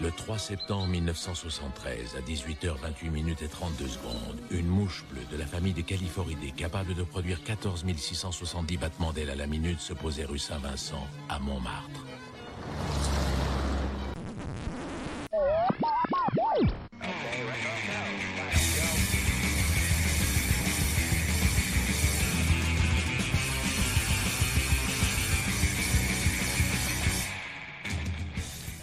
[0.00, 5.44] Le 3 septembre 1973, à 18h28 minutes et 32 secondes, une mouche bleue de la
[5.44, 10.24] famille des Califoridés, capable de produire 14 670 battements d'ailes à la minute, se posait
[10.24, 12.09] rue Saint-Vincent, à Montmartre.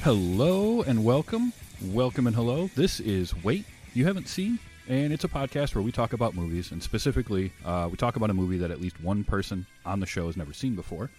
[0.07, 1.51] Hello and welcome.
[1.87, 2.69] Welcome and hello.
[2.75, 4.57] This is Wait You Haven't Seen,
[4.87, 8.29] and it's a podcast where we talk about movies, and specifically, uh, we talk about
[8.29, 11.11] a movie that at least one person on the show has never seen before.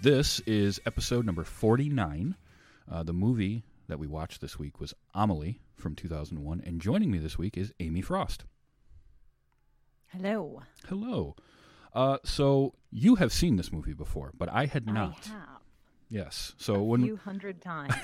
[0.00, 2.34] This is episode number 49.
[2.90, 7.18] Uh, the movie that we watched this week was Amelie from 2001, and joining me
[7.18, 8.46] this week is Amy Frost.
[10.06, 10.62] Hello.
[10.88, 11.36] Hello.
[11.94, 15.28] Uh, so you have seen this movie before, but I had not.
[15.30, 15.51] I.
[16.12, 16.54] Yes.
[16.58, 17.94] So a when few hundred times,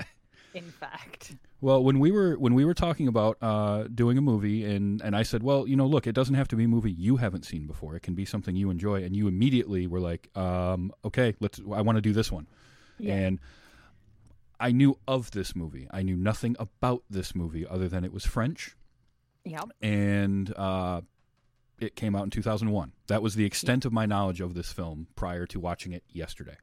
[0.54, 1.34] in fact.
[1.60, 5.16] Well, when we were when we were talking about uh, doing a movie, and and
[5.16, 7.44] I said, well, you know, look, it doesn't have to be a movie you haven't
[7.44, 7.96] seen before.
[7.96, 11.60] It can be something you enjoy, and you immediately were like, um, okay, let's.
[11.74, 12.46] I want to do this one,
[12.98, 13.14] Yeah.
[13.14, 13.40] and
[14.60, 15.88] I knew of this movie.
[15.90, 18.76] I knew nothing about this movie other than it was French,
[19.44, 19.70] Yep.
[19.82, 21.00] and uh,
[21.80, 22.92] it came out in two thousand one.
[23.08, 26.56] That was the extent of my knowledge of this film prior to watching it yesterday.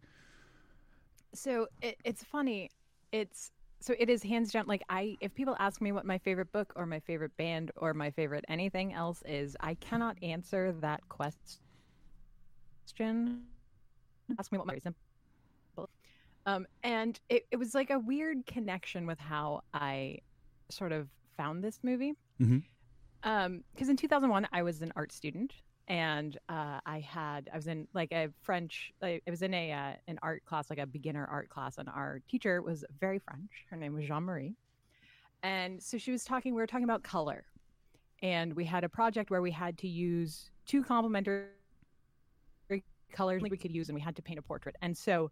[1.36, 2.72] So it, it's funny.
[3.12, 4.66] It's so it is hands down.
[4.68, 7.94] Like I, if people ask me what my favorite book or my favorite band or
[7.94, 11.60] my favorite anything else is, I cannot answer that question.
[14.40, 14.96] Ask me what my reason.
[16.48, 20.20] Um, and it, it was like a weird connection with how I
[20.70, 22.14] sort of found this movie.
[22.40, 22.64] Mhm.
[23.24, 25.54] Um, because in 2001 I was an art student
[25.88, 29.94] and uh, I had I was in like a French I, was in a uh,
[30.08, 33.78] an art class like a beginner art class and our teacher was very French her
[33.78, 34.56] name was Jean Marie
[35.44, 37.46] and so she was talking we were talking about color
[38.24, 41.50] and we had a project where we had to use two complementary
[43.12, 45.30] colors we could use and we had to paint a portrait and so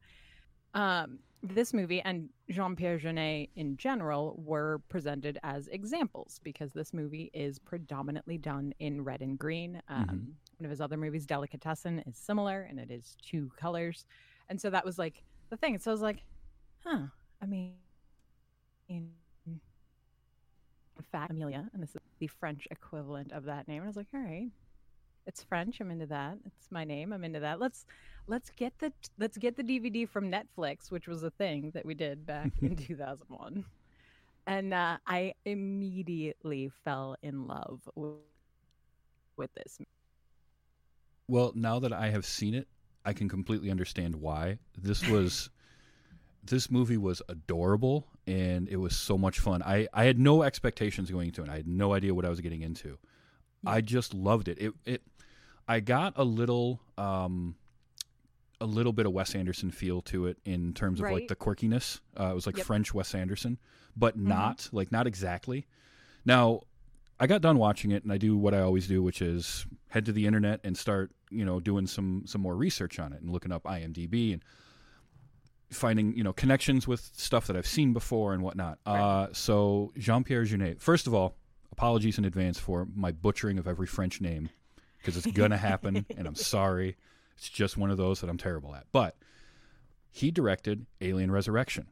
[0.76, 6.94] um, this movie and Jean Pierre Jeunet in general were presented as examples because this
[6.94, 9.82] movie is predominantly done in red and green.
[9.90, 10.34] Um, Mhm.
[10.64, 14.06] One of his other movies, Delicatessen, is similar and it is two colors.
[14.48, 15.78] And so that was like the thing.
[15.78, 16.24] So I was like,
[16.86, 17.08] huh,
[17.42, 17.74] I mean,
[18.88, 19.10] in
[21.12, 23.80] fact, Amelia, and this is the French equivalent of that name.
[23.80, 24.48] And I was like, all right,
[25.28, 25.82] it's French.
[25.82, 26.38] I'm into that.
[26.46, 27.12] It's my name.
[27.12, 27.60] I'm into that.
[27.60, 27.86] Let's
[28.28, 31.94] let's get the let's get the DVD from Netflix, which was a thing that we
[31.94, 33.66] did back in 2001.
[34.48, 38.14] And uh, I immediately fell in love with,
[39.36, 39.78] with this.
[41.34, 42.68] Well, now that I have seen it,
[43.04, 44.60] I can completely understand why.
[44.78, 45.50] This was
[46.44, 49.64] this movie was adorable and it was so much fun.
[49.64, 51.50] I, I had no expectations going into it.
[51.50, 53.00] I had no idea what I was getting into.
[53.66, 54.60] I just loved it.
[54.60, 55.02] It it
[55.68, 57.56] I got a little um
[58.62, 62.00] a little bit of Wes Anderson feel to it in terms of like the quirkiness.
[62.16, 62.66] Uh, it was like Yep.
[62.68, 63.58] French Wes Anderson,
[63.98, 64.28] but Mhm.
[64.28, 65.66] not like not exactly.
[66.26, 66.62] Now,
[67.20, 70.06] I got done watching it, and I do what I always do, which is head
[70.08, 73.30] to the internet and start, you know, doing some some more research on it and
[73.32, 74.44] looking up IMDb and
[75.72, 78.80] finding, you know, connections with stuff that I've seen before and whatnot.
[78.86, 80.80] Uh, so Jean Pierre Jeunet.
[80.80, 81.36] First of all,
[81.72, 84.50] apologies in advance for my butchering of every French name
[85.00, 86.96] because it's gonna happen, and I'm sorry.
[87.38, 88.86] It's just one of those that I'm terrible at.
[88.92, 89.16] But
[90.12, 91.88] he directed Alien Resurrection.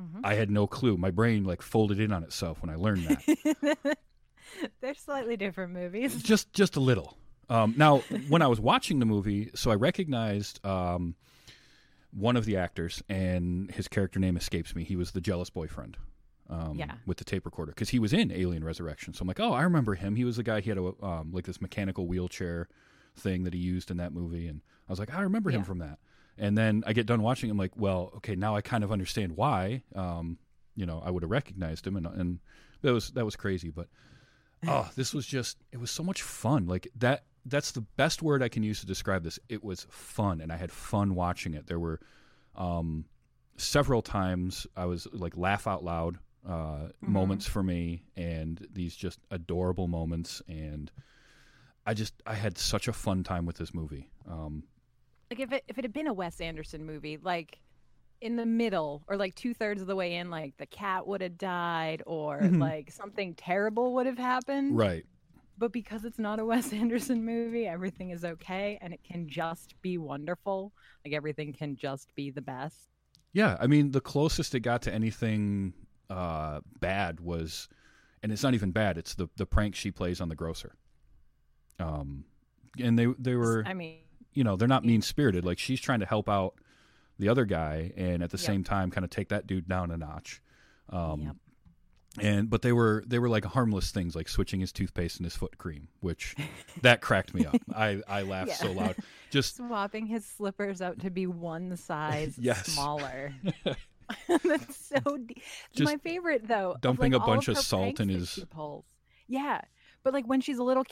[0.00, 0.20] Mhm.
[0.22, 0.96] I had no clue.
[0.96, 3.98] My brain like folded in on itself when I learned that.
[4.80, 6.22] They're slightly different movies.
[6.22, 7.16] just just a little.
[7.50, 7.98] Um, now,
[8.28, 11.14] when I was watching the movie, so I recognized um,
[12.12, 14.84] one of the actors, and his character name escapes me.
[14.84, 15.96] He was the jealous boyfriend.
[16.50, 16.94] Um, Yeah.
[17.04, 19.12] with the tape recorder because he was in Alien Resurrection.
[19.12, 20.16] So I'm like, oh, I remember him.
[20.16, 20.60] He was the guy.
[20.62, 22.68] He had a um, like this mechanical wheelchair
[23.16, 25.64] thing that he used in that movie, and I was like, I remember him Yeah.
[25.64, 25.98] from that.
[26.38, 27.50] And then I get done watching.
[27.50, 29.82] I'm like, well, okay, now I kind of understand why.
[29.94, 30.38] Um,
[30.74, 32.38] you know, I would have recognized him, and and
[32.80, 33.68] that was that was crazy.
[33.68, 33.88] But
[34.66, 36.66] oh, this was just it was so much fun.
[36.66, 37.24] Like that.
[37.48, 39.38] That's the best word I can use to describe this.
[39.48, 41.66] It was fun, and I had fun watching it.
[41.66, 42.00] There were
[42.54, 43.04] um,
[43.56, 49.18] several times I was like laugh out loud uh, moments for me, and these just
[49.30, 50.90] adorable moments, and
[51.86, 54.10] I just I had such a fun time with this movie.
[54.28, 54.64] Um,
[55.30, 57.58] like if it if it had been a Wes Anderson movie, like
[58.20, 61.20] in the middle or like two thirds of the way in, like the cat would
[61.20, 62.58] have died or Mhm.
[62.60, 64.76] like something terrible would have happened.
[64.76, 65.04] right.
[65.58, 69.74] But because it's not a Wes Anderson movie, everything is okay and it can just
[69.82, 70.72] be wonderful.
[71.04, 72.88] Like everything can just be the best.
[73.32, 75.74] Yeah, I mean the closest it got to anything
[76.10, 77.68] uh, bad was,
[78.22, 78.96] and it's not even bad.
[78.98, 80.74] It's the the prank she plays on the grocer.
[81.78, 82.24] Um,
[82.80, 83.98] and they they were, I mean,
[84.34, 85.44] you know, they're not mean spirited.
[85.44, 86.54] Like she's trying to help out
[87.18, 88.46] the other guy, and at the Yep.
[88.46, 90.42] same time, kind of take that dude down a notch.
[90.90, 91.36] Um, Yep.
[92.20, 95.36] And but they were they were like harmless things, like switching his toothpaste and his
[95.36, 96.34] foot cream, which
[96.82, 97.56] that cracked me up.
[97.74, 98.96] I I laughed so loud.
[99.30, 102.66] Just swapping his slippers out to be one size Yes.
[102.66, 103.34] smaller.
[104.26, 105.18] That's so.
[105.74, 108.42] De- My favorite though, dumping like, a bunch of her salt in his-.
[109.26, 109.60] Yeah,
[110.02, 110.84] but like when she's a little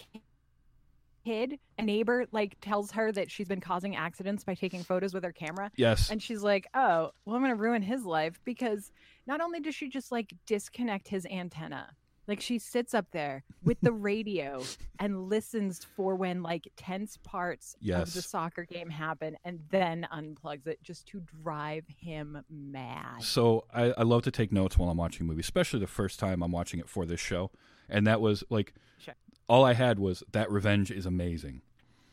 [1.24, 5.24] kid, a neighbor like tells her that she's been causing accidents by taking photos with
[5.24, 8.92] her camera, yes, and she's like, "Oh, well, I'm gonna ruin his life because
[9.26, 11.94] not only does she just like disconnect his antenna."
[12.28, 14.64] Like she sits up there with the radio
[14.98, 20.66] and listens for when like tense parts of the soccer game happen and then unplugs
[20.66, 23.22] it just to drive him mad.
[23.22, 26.18] So I, I love to take notes while I'm watching a movie, especially the first
[26.18, 27.52] time I'm watching it for this show.
[27.88, 29.14] And that was like, Sure.
[29.48, 31.62] all I had was that revenge is amazing.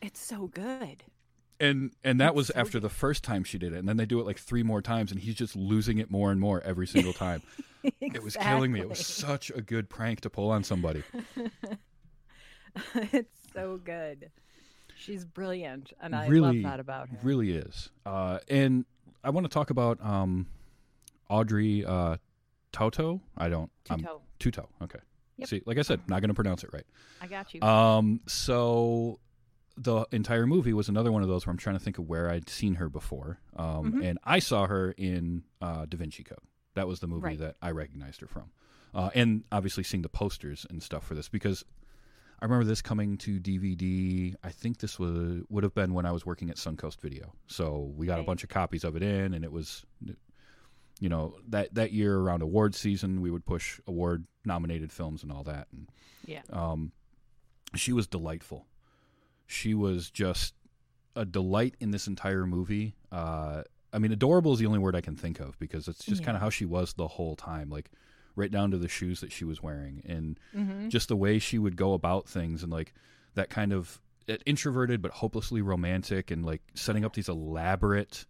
[0.00, 1.02] It's so good.
[1.64, 4.20] And and that was after the first time she did it, and then they do
[4.20, 7.12] it like three more times, and he's just losing it more and more every single
[7.12, 7.42] time.
[8.00, 8.80] It was killing me.
[8.80, 11.02] It was such a good prank to pull on somebody.
[12.94, 14.30] it's so good.
[14.96, 17.18] She's brilliant, and I Really, love that about her.
[17.22, 17.90] Really is.
[18.06, 18.86] Uh, and
[19.22, 20.46] I want to talk about um,
[21.28, 22.16] Audrey uh,
[22.72, 23.20] Tautou.
[23.36, 23.70] I don't.
[23.90, 24.22] I'm- Tuto.
[24.38, 24.68] Tuto.
[24.82, 25.00] Okay.
[25.36, 25.48] Yep.
[25.48, 26.86] See, like I said, not going to pronounce it right.
[27.20, 27.60] I got you.
[27.60, 29.18] Um, so
[29.76, 32.30] the entire movie was another one of those where I'm trying to think of where
[32.30, 33.38] I'd seen her before.
[33.56, 34.04] Um, Mhm.
[34.04, 36.38] and I saw her in uh, Da Vinci Code.
[36.74, 37.38] That was the movie Right.
[37.38, 38.50] that I recognized her from.
[38.94, 41.64] Uh, and obviously seeing the posters and stuff for this because
[42.40, 44.34] I remember this coming to DVD.
[44.44, 47.32] I think this was would have been when I was working at Suncoast Video.
[47.46, 49.84] So we got a bunch of copies of it in, and it was,
[51.00, 55.32] you know, that that year around award season, we would push award nominated films and
[55.32, 55.68] all that.
[55.72, 55.88] And
[56.26, 56.42] yeah.
[56.50, 56.92] um,
[57.74, 58.66] she was delightful.
[59.46, 60.54] She was just
[61.16, 62.94] a delight in this entire movie.
[63.12, 63.62] Uh,
[63.92, 66.26] I mean, adorable is the only word I can think of because it's just Yeah.
[66.26, 67.90] kind of how she was the whole time, like
[68.36, 71.58] right down to the shoes that she was wearing and hmm just the way she
[71.58, 72.92] would go about things and like
[73.34, 74.00] that kind of
[74.44, 78.26] introverted but hopelessly romantic and like setting up these elaborate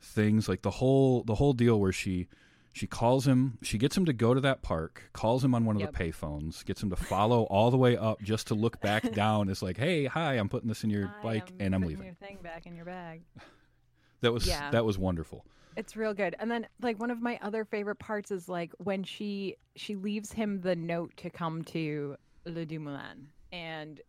[0.00, 2.28] things like the whole the whole deal where she
[2.74, 5.76] she calls him she gets him to go to that park calls him on one
[5.76, 5.92] of Yep.
[5.92, 9.48] the payphones gets him to follow all the way up just to look back down
[9.48, 12.14] it's like hey hi i'm putting this in your bike am and i'm leaving Your
[12.14, 13.22] thing back in your bag.
[14.20, 14.70] that was Yeah.
[14.72, 15.44] that was wonderful
[15.76, 16.36] It's real good.
[16.38, 20.32] And then like one of my other favorite parts is like when she she leaves
[20.32, 24.00] him the note to come to Les Deux Moulins and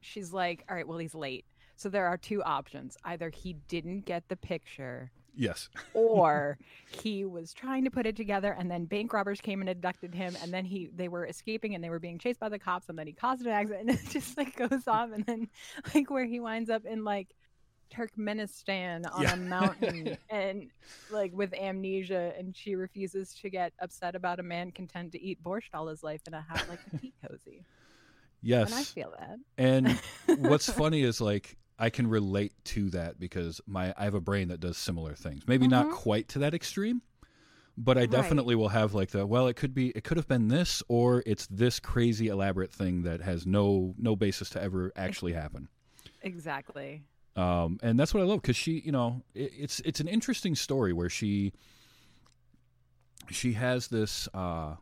[0.00, 1.44] she's like, "All right, well he's late."
[1.76, 2.96] So there are two options.
[3.04, 6.58] Either he didn't get the picture yes or
[6.90, 10.36] he was trying to put it together and then bank robbers came and abducted him
[10.42, 12.98] and then he they were escaping and they were being chased by the cops and
[12.98, 15.48] then he caused an accident and it just like goes off and then
[15.94, 17.28] like where he winds up in like
[17.92, 19.32] Turkmenistan on Yeah.
[19.32, 20.70] a mountain and
[21.10, 25.42] like with amnesia and she refuses to get upset about a man content to eat
[25.42, 27.64] borscht all his life in a hat like a tea cozy.
[28.42, 29.38] yes And I feel that.
[29.58, 29.98] And
[30.38, 34.48] what's funny is like I can relate to that because my I have a brain
[34.48, 35.48] that does similar things.
[35.48, 35.92] Maybe not Mhm.
[35.92, 37.02] quite to that extreme,
[37.76, 38.10] but I Right.
[38.10, 41.22] definitely will have like the well, it could be it could have been this or
[41.26, 45.68] it's this crazy elaborate thing that has no no basis to ever actually happen.
[46.22, 47.02] Exactly.
[47.36, 50.54] Um, and that's what I love because she, you know, it, it's it's an interesting
[50.54, 51.52] story where she
[53.30, 54.74] she has this uh,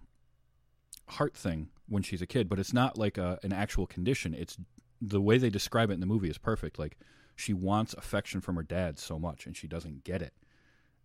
[1.08, 4.34] heart thing when she's a kid, but it's not like a, an actual condition.
[4.34, 4.56] It's
[5.00, 6.78] the way they describe it in the movie is perfect.
[6.78, 6.98] Like
[7.36, 10.34] she wants affection from her dad so much, and she doesn't get it,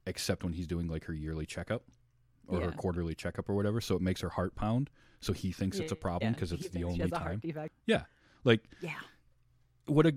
[0.06, 1.84] except when he's doing like her yearly checkup
[2.48, 3.80] or her quarterly checkup or whatever.
[3.82, 4.90] So it makes her heart pound.
[5.22, 6.36] So he thinks it's a Yeah, problem yeah.
[6.36, 7.42] because He it's the only has a heart time.
[7.86, 8.04] Yeah,
[8.44, 9.00] Like Yeah.
[9.86, 10.14] what a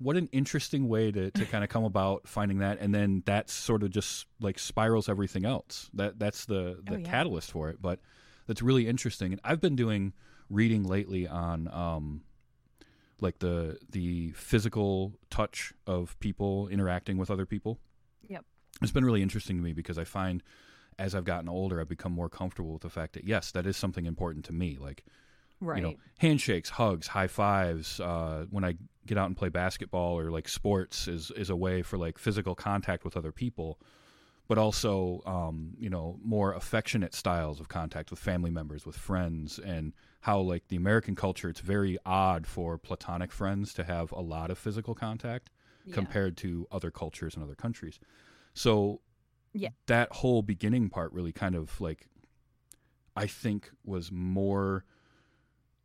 [0.00, 3.48] what an interesting way to, to kind of come about finding that and then that
[3.48, 7.04] sort of just like spirals everything else that that's the the Oh, yeah.
[7.04, 8.00] catalyst for it but
[8.48, 10.12] that's really interesting and i've been doing
[10.50, 12.22] reading lately on um
[13.20, 17.78] like the the physical touch of people interacting with other people
[18.28, 18.44] Yep.
[18.82, 20.42] it's been really interesting to me because i find
[20.98, 23.76] as i've gotten older i've become more comfortable with the fact that yes that is
[23.76, 25.04] something important to me like
[25.60, 25.78] Right.
[25.78, 28.74] you know handshakes hugs high fives uh, when i
[29.06, 32.54] get out and play basketball or like sports is is a way for like physical
[32.54, 33.80] contact with other people
[34.46, 39.58] but also um, you know more affectionate styles of contact with family members with friends
[39.58, 44.20] and how like the american culture it's very odd for platonic friends to have a
[44.20, 45.50] lot of physical contact
[45.84, 45.94] Yeah.
[45.94, 47.98] compared to other cultures and other countries
[48.54, 49.00] so
[49.52, 49.70] Yeah.
[49.86, 52.08] that whole beginning part really kind of like
[53.16, 54.84] I think was more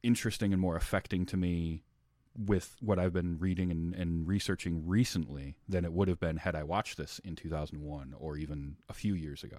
[0.03, 1.83] interesting and more affecting to me
[2.35, 6.55] with what I've been reading and, and researching recently than it would have been had
[6.55, 9.57] I watched this in 2001 or even a few years ago.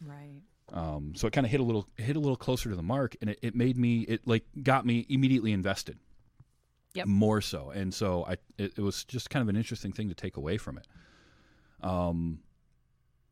[0.00, 0.42] Right.
[0.72, 3.16] Um, so it kind of hit a little hit a little closer to the mark,
[3.20, 5.98] and it, it made me it like got me immediately invested.
[6.94, 7.06] Yep.
[7.06, 10.14] More so, and so I it, it was just kind of an interesting thing to
[10.14, 10.86] take away from it.
[11.82, 12.40] Um,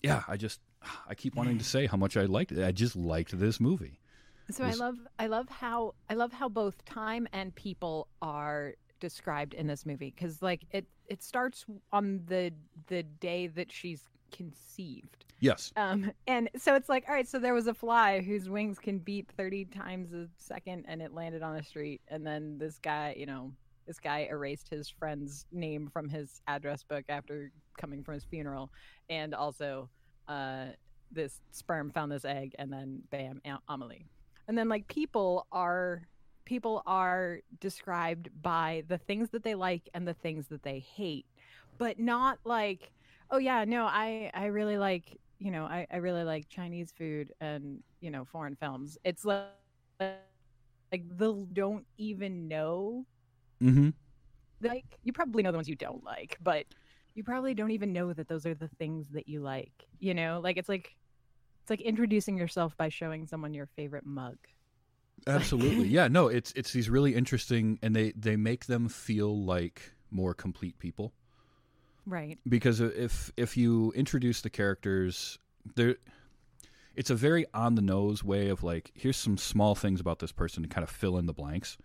[0.02, 0.60] yeah, I just
[1.08, 2.64] I keep wanting to say how much I liked it.
[2.64, 4.00] I just liked this movie.
[4.50, 8.74] So Was- I love I love how I love how both time and people are
[9.00, 12.52] described in this movie because like it it starts on the
[12.86, 14.02] the day that she's
[14.34, 15.24] conceived.
[15.40, 15.72] Yes.
[15.76, 18.98] um and so it's like all right so there was a fly whose wings can
[18.98, 22.00] beat 30 times a second and it landed on a street.
[22.08, 23.52] And then this guy you know
[23.86, 28.70] this guy erased his friend's name from his address book after coming from his funeral.
[29.10, 29.88] And also
[30.28, 30.66] uh
[31.12, 34.06] this sperm found this egg and then bam Am- amelie.
[34.48, 36.02] And then like people are
[36.44, 41.26] people are described by the things that they like and the things that they hate
[41.78, 42.92] but not like
[43.30, 47.32] oh yeah no i i really like you know i, I really like chinese food
[47.40, 49.48] and you know foreign films it's like
[50.00, 50.18] like
[50.92, 53.06] they don't even know
[53.62, 53.90] Mm-hmm.
[54.62, 56.66] like you probably know the ones you don't like but
[57.14, 60.40] you probably don't even know that those are the things that you like you know
[60.42, 60.96] like it's like
[61.62, 64.36] it's like introducing yourself by showing someone your favorite mug
[65.26, 65.88] Absolutely.
[65.88, 66.08] yeah.
[66.08, 70.78] No, it's it's these really interesting, and they they make them feel like more complete
[70.78, 71.12] people.
[72.06, 72.38] Right.
[72.48, 75.38] Because if if you introduce the characters
[75.76, 75.96] there
[76.96, 80.32] it's a very on the nose way of like here's some small things about this
[80.32, 81.76] person to kind of fill in the blanks.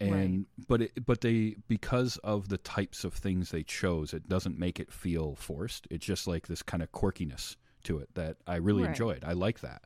[0.00, 4.58] And but it, but they because of the types of things they chose it doesn't
[4.58, 5.86] make it feel forced.
[5.90, 8.90] It's just like this kind of quirkiness to it that I really Right.
[8.90, 9.24] enjoyed.
[9.24, 9.82] I like that.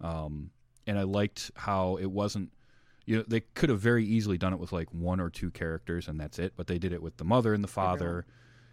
[0.00, 0.50] Um
[0.86, 2.50] and I liked how it wasn't
[3.06, 6.06] you know they could have very easily done it with like one or two characters
[6.08, 8.24] and that's it but they did it with the mother and the father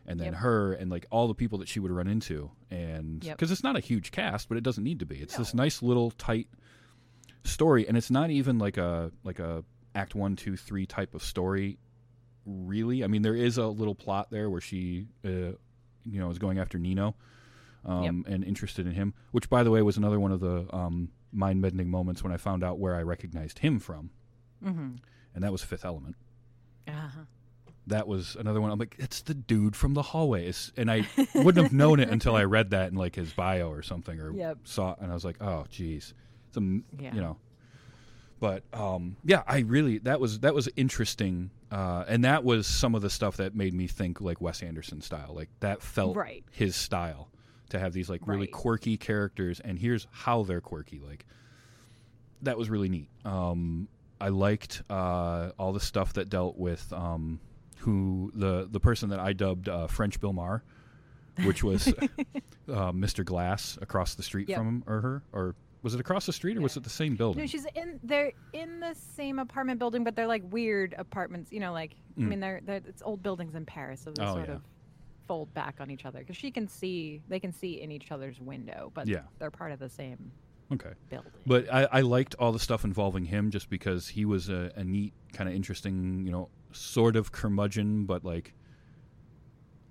[0.07, 0.35] and then Yep.
[0.35, 3.37] her and like all the people that she would run into and Yep.
[3.37, 5.83] because it's not a huge cast but it doesn't need to be it's this nice
[5.83, 6.47] little tight
[7.43, 11.23] story and it's not even like a like a act one two three type of
[11.23, 11.77] story
[12.45, 16.39] really i mean there is a little plot there where she uh, you know is
[16.39, 17.15] going after nino
[17.85, 21.09] um, and interested in him which by the way was another one of the um,
[21.31, 24.09] mind-bending moments when i found out where i recognized him from
[24.63, 24.95] mm-hmm.
[25.35, 26.15] and that was fifth element
[26.87, 27.21] uh-huh.
[27.87, 28.71] That was another one.
[28.71, 32.09] I'm like, it's the dude from the hallway, It's- and I wouldn't have known it
[32.09, 34.59] until I read that in like his bio or something, or Yep.
[34.65, 36.13] saw, it, and I was like, oh, geez,
[36.49, 36.61] it's a,
[36.99, 37.15] Yeah.
[37.15, 37.37] you know.
[38.39, 42.93] But um, yeah, I really that was that was interesting, uh, and that was some
[42.93, 46.43] of the stuff that made me think like Wes Anderson style, like that felt Right.
[46.51, 47.29] his style
[47.69, 48.51] to have these like really Right.
[48.51, 51.25] quirky characters, and here's how they're quirky, like
[52.43, 53.09] that was really neat.
[53.25, 53.87] Um,
[54.21, 57.39] I liked uh, all the stuff that dealt with um,
[57.87, 60.61] who the the person that I dubbed uh, French Bill Maher,
[61.45, 61.87] which was
[62.67, 63.23] uh, Mr.
[63.23, 64.57] Glass across the street Yep.
[64.57, 67.15] from him or her, or was it across the street or was it the same
[67.15, 67.41] building?
[67.41, 67.97] No, she's in.
[68.03, 71.49] They're in the same apartment building, but they're like weird apartments.
[71.51, 72.27] You know, like I Mm.
[72.27, 74.55] mean, they're, they're it's old buildings in Paris, so they Oh, sort yeah.
[74.55, 74.61] of
[75.27, 77.21] fold back on each other because she can see.
[77.29, 79.21] They can see in each other's window, but Yeah.
[79.39, 80.31] they're part of the same
[80.73, 80.91] okay.
[81.09, 81.31] building.
[81.45, 84.83] But I, I liked all the stuff involving him just because he was a, a
[84.83, 88.53] neat, kind of interesting, you know, sort of curmudgeon, but like,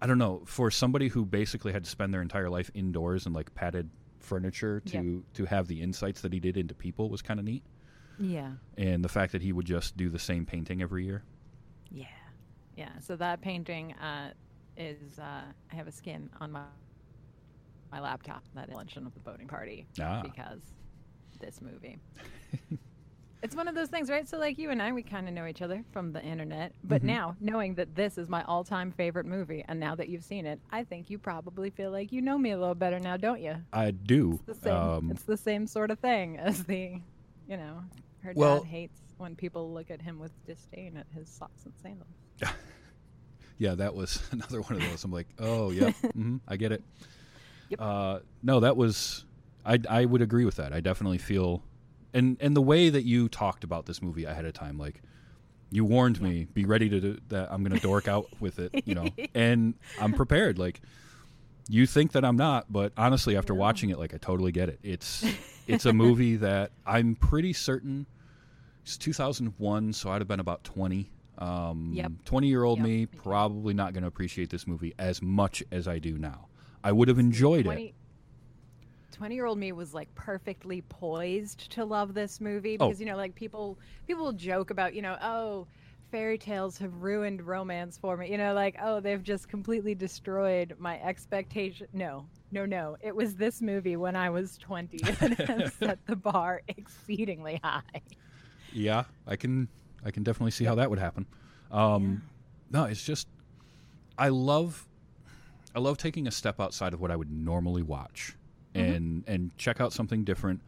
[0.00, 3.34] I don't know, for somebody who basically had to spend their entire life indoors and
[3.34, 3.90] like padded
[4.20, 7.62] furniture to to have the insights that he did into people was kind of neat.
[8.18, 11.22] yeah, And the fact that he would just do the same painting every year.
[11.90, 12.06] yeah,
[12.76, 12.98] yeah.
[13.00, 14.32] So that painting uh,
[14.76, 15.18] is.
[15.18, 16.62] Uh, I have a skin on my
[17.92, 20.60] my laptop that is luncheon of the boating party Ah, because
[21.40, 21.98] this movie.
[23.46, 24.28] it's one of those things, right?
[24.28, 27.02] So, like you and I, we kind of know each other from the internet, but
[27.02, 27.06] Mhm.
[27.06, 30.60] now knowing that this is my all-time favorite movie, and now that you've seen it,
[30.70, 33.56] I think you probably feel like you know me a little better now, don't you?
[33.72, 34.40] I do.
[34.46, 34.74] It's the same.
[34.76, 37.00] Um, it's the same sort of thing as the,
[37.48, 37.82] you know,
[38.22, 41.72] her Well- dad hates when people look at him with disdain at his socks and
[41.82, 42.10] sandals.
[43.58, 45.04] yeah, that was another one of those.
[45.04, 46.82] I'm like, oh, yeah, hmm I get it.
[47.70, 47.80] Yep.
[47.80, 49.24] Uh, no, that was.
[49.64, 50.72] I I would agree with that.
[50.72, 51.62] I definitely feel,
[52.16, 55.02] and and the way that you talked about this movie ahead of time, like
[55.70, 57.48] you warned me, be ready to do that.
[57.52, 60.58] I'm gonna dork out with it, you know, and I'm prepared.
[60.58, 60.80] Like
[61.68, 63.60] you think that I'm not, but honestly, after No.
[63.60, 64.78] watching it, like I totally get it.
[64.82, 65.24] It's
[65.66, 68.06] it's a movie that I'm pretty certain
[68.82, 71.10] it's 2001, so I'd have been about 20.
[71.38, 72.12] Um, Yep.
[72.24, 75.88] 20 year old Yep, me probably not going to appreciate this movie as much as
[75.88, 76.48] I do now.
[76.84, 77.94] I would have enjoyed it.
[79.16, 82.86] 20, 20 year old me was like perfectly poised to love this movie Oh.
[82.88, 85.66] because you know like people people joke about you know oh
[86.10, 88.30] fairy tales have ruined romance for me.
[88.30, 92.96] You know like oh they've just completely destroyed my expectation no no no.
[93.00, 97.82] It was this movie when i was 20 that set the bar exceedingly high.
[98.72, 99.68] Yeah, I can
[100.04, 101.26] I can definitely see how that would happen.
[101.70, 102.22] Um,
[102.70, 103.26] No, it's just
[104.18, 104.86] I love
[105.74, 108.36] I love taking a step outside of what I would normally watch
[108.80, 110.60] and and check out something different.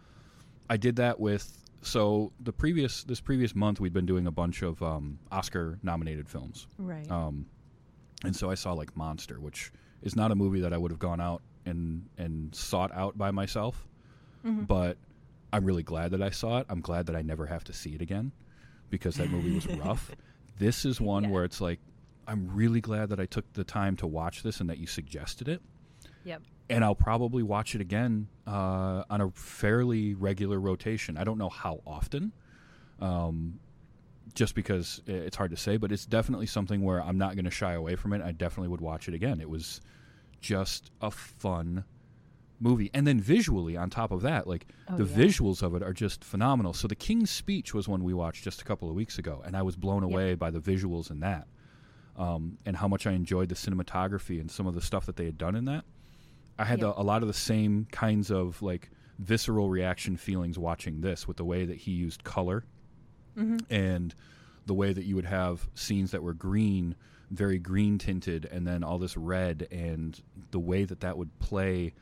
[0.70, 4.62] I did that with so the previous this previous month we'd been doing a bunch
[4.62, 6.66] of um, Oscar nominated films.
[6.78, 7.46] right Um,
[8.24, 9.70] and so I saw like Monster, which
[10.02, 13.30] is not a movie that I would have gone out and and sought out by
[13.30, 13.86] myself.
[14.44, 14.96] But
[15.52, 16.66] I'm really glad that I saw it.
[16.70, 18.32] I'm glad that I never have to see it again
[18.90, 20.10] because that movie was rough.
[20.58, 21.30] this is one Yeah.
[21.30, 21.80] where it's like
[22.26, 25.48] I'm really glad that I took the time to watch this and that you suggested
[25.48, 25.60] it.
[26.28, 31.16] Yep And I'll probably watch it again uh, on a fairly regular rotation.
[31.16, 32.32] I don't know how often,
[33.00, 33.58] um,
[34.34, 37.50] just because it's hard to say, but it's definitely something where I'm not going to
[37.50, 38.20] shy away from it.
[38.22, 39.40] I definitely would watch it again.
[39.40, 39.80] It was
[40.40, 41.84] just a fun
[42.60, 42.90] movie.
[42.92, 45.16] And then visually, on top of that, like Oh, the yeah.
[45.26, 46.72] visuals of it are just phenomenal.
[46.74, 49.56] So, The King's Speech was one we watched just a couple of weeks ago, and
[49.56, 50.10] I was blown Yep.
[50.12, 51.46] away by the visuals in that.
[52.16, 55.24] Um, and how much I enjoyed the cinematography and some of the stuff that they
[55.24, 55.84] had done in that.
[56.58, 56.94] I had Yep.
[56.96, 61.36] the, a lot of the same kinds of like visceral reaction feelings watching this with
[61.36, 62.64] the way that he used color
[63.36, 63.58] mm-hmm.
[63.70, 64.14] and
[64.66, 66.94] the way that you would have scenes that were green,
[67.30, 71.94] very green tinted, and then all this red, and the way that that would play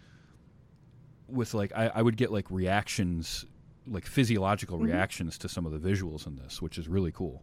[1.29, 3.45] with like I, I would get like reactions,
[3.87, 4.89] like physiological mm-hmm.
[4.89, 7.43] reactions to some of the visuals in this, which is really cool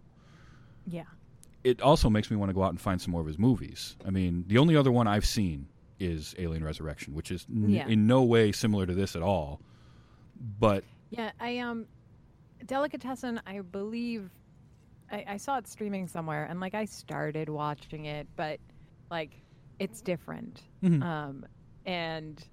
[0.86, 1.04] yeah
[1.64, 3.96] it also makes me want to go out and find some more of his movies.
[4.06, 5.68] I mean, the only other one I've seen
[6.04, 7.88] is Alien Resurrection, which is n- Yeah.
[7.88, 9.62] in no way similar to this at all.
[10.60, 11.86] But Yeah, I um,
[12.66, 13.42] Delicatessen.
[13.46, 14.30] I believe
[15.12, 18.60] I, I saw it streaming somewhere, and like I started watching it, but
[19.12, 19.32] like
[19.80, 20.62] it's different.
[20.84, 21.04] Mhm.
[21.04, 21.46] Um,
[21.86, 22.44] and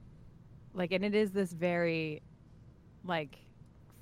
[0.74, 2.22] like, and it is this very
[3.04, 3.38] like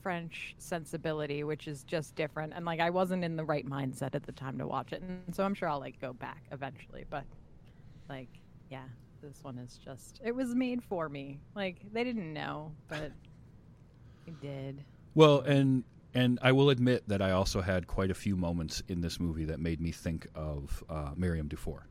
[0.03, 2.53] French sensibility, which is just different.
[2.55, 5.35] And like, I wasn't in the right mindset at the time to watch it, and
[5.35, 7.05] so I'm sure I'll like go back eventually.
[7.09, 7.25] But
[8.09, 8.29] like,
[8.71, 8.85] yeah,
[9.23, 11.41] this one is just it was made for me.
[11.55, 13.13] Like they didn't know, but
[14.27, 14.85] it did.
[15.15, 19.01] well, and and I will admit that I also had quite a few moments in
[19.01, 21.87] this movie that made me think of uh, Miriam Dufour.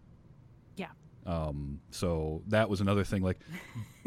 [0.76, 0.88] Yeah.
[1.26, 3.22] Um, so that was another thing.
[3.22, 3.40] Like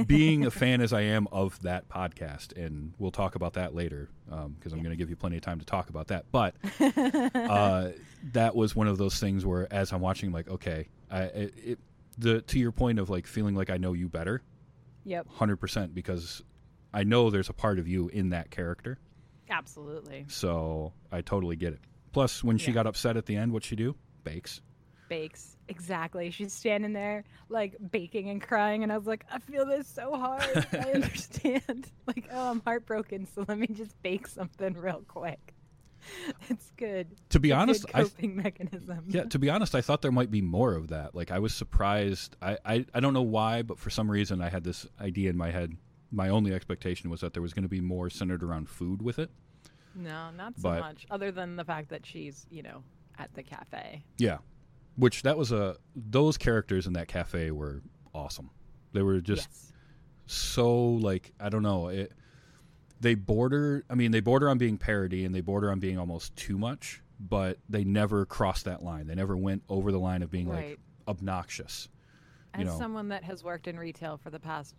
[0.06, 4.08] being a fan as I am of that podcast, and we'll talk about that later
[4.26, 6.24] because I'm going to give you plenty of time to talk about that.
[6.32, 7.90] But uh,
[8.32, 11.78] that was one of those things where, as I'm watching, like, okay, I, it, it,
[12.18, 14.42] the to your point of like feeling like I know you better,
[15.04, 16.42] Yep, hundred percent, because
[16.92, 18.98] I know there's a part of you in that character.
[19.48, 20.24] absolutely.
[20.28, 21.80] So I totally get it.
[22.12, 22.74] Plus, when she Yeah.
[22.74, 23.96] got upset at the end, what she do?
[24.24, 24.60] Bakes.
[25.08, 25.56] Bakes.
[25.68, 26.30] Exactly.
[26.30, 30.14] She's standing there like baking and crying and I was like, I feel this so
[30.16, 30.66] hard.
[30.72, 31.90] I understand.
[32.06, 35.54] like, oh, I'm heartbroken, so let me just bake something real quick.
[36.48, 37.08] It's good.
[37.30, 39.04] To be It's honest, good I coping mechanism.
[39.08, 41.14] Yeah, to be honest, I thought there might be more of that.
[41.14, 42.36] Like I was surprised.
[42.42, 45.36] I, I, I don't know why, but for some reason I had this idea in
[45.36, 45.76] my head.
[46.12, 49.18] My only expectation was that there was going to be more centered around food with
[49.20, 49.30] it.
[49.94, 51.06] No, not so But- much.
[51.10, 52.82] Other than the fact that she's, you know,
[53.18, 54.02] at the cafe.
[54.18, 54.38] Yeah.
[54.96, 57.82] Which that was a those characters in that cafe were
[58.14, 58.50] awesome.
[58.92, 59.72] They were just yes.
[60.26, 62.12] so like I don't know, it
[63.00, 66.36] they border I mean they border on being parody and they border on being almost
[66.36, 69.06] too much, but they never crossed that line.
[69.06, 70.70] They never went over the line of being Right.
[70.70, 71.88] like obnoxious.
[72.54, 72.78] As you know.
[72.78, 74.74] someone that has worked in retail for the past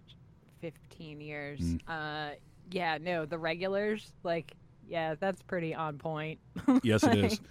[0.60, 1.82] 15 years, Mm.
[1.88, 2.36] uh,
[2.70, 4.54] yeah, no, the regulars, like,
[4.88, 6.40] yeah, that's pretty on point.
[6.84, 7.42] Yes, it is.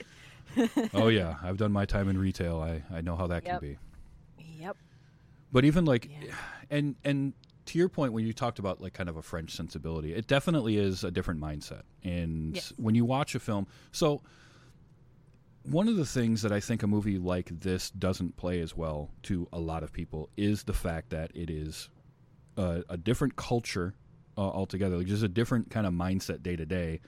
[0.95, 2.61] oh yeah, I've done my time in retail.
[2.61, 3.61] I, I know how that Yep.
[3.61, 3.79] can be.
[4.61, 4.77] Yep.
[5.53, 6.35] But even like, Yeah.
[6.71, 7.33] and and
[7.71, 10.77] to your point when you talked about like kind of a French sensibility, it definitely
[10.77, 11.83] is a different mindset.
[12.03, 12.73] And Yes.
[12.77, 14.23] when you watch a film, so
[15.63, 19.11] one of the things that I think a movie like this doesn't play as well
[19.25, 21.91] to a lot of people is the fact that it is
[22.57, 23.95] a, a different culture
[24.37, 27.01] uh, altogether, like just a different kind of mindset day to day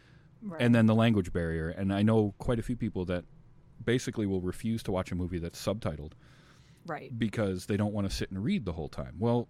[0.61, 1.71] and then the language barrier.
[1.71, 3.25] And I know quite a few people that
[3.85, 6.13] basically will refuse to watch a movie that's subtitled
[6.87, 7.17] right.
[7.19, 9.17] because they don't want to sit and read the whole time.
[9.19, 9.49] Well,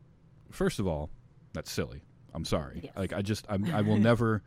[0.53, 1.11] first of all,
[1.53, 2.03] that's silly.
[2.35, 2.81] I'm sorry.
[2.85, 2.93] Yes.
[2.97, 4.43] Like I just I'm, I will never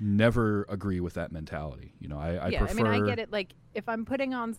[0.00, 1.94] never agree with that mentality.
[1.98, 3.32] You know, I, I yeah, prefer I mean, I get it.
[3.32, 4.56] Like, if I'm putting on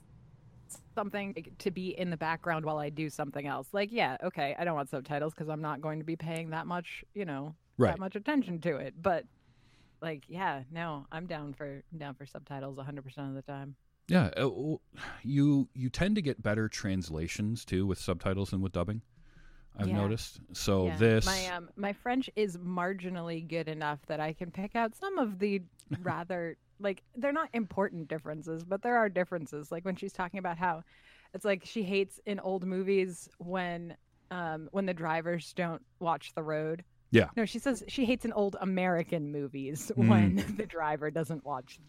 [0.93, 3.67] something to be in the background while I do something else.
[3.71, 6.67] Like, yeah, okay, I don't want subtitles because I'm not going to be paying that
[6.67, 7.91] much, you know, Right.
[7.91, 8.93] that much attention to it.
[9.01, 9.25] But
[10.01, 13.75] like, yeah, no, I'm down for down for subtitles 100% of the time.
[14.07, 14.49] Yeah, uh,
[15.23, 19.01] you you tend to get better translations too with subtitles than with dubbing.
[19.77, 19.97] I've Yeah.
[19.97, 20.39] noticed.
[20.53, 20.97] So Yeah.
[20.97, 25.17] this, my um my French is marginally good enough that I can pick out some
[25.17, 25.61] of the
[26.01, 29.71] rather like they're not important differences, but there are differences.
[29.71, 30.83] Like when she's talking about how
[31.33, 33.95] it's like she hates in old movies when
[34.31, 36.83] um when the drivers don't watch the road.
[37.11, 37.29] Yeah.
[37.35, 40.07] No, she says she hates in old American movies Mm.
[40.07, 41.79] when the driver doesn't watch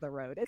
[0.00, 0.38] the road.
[0.38, 0.46] A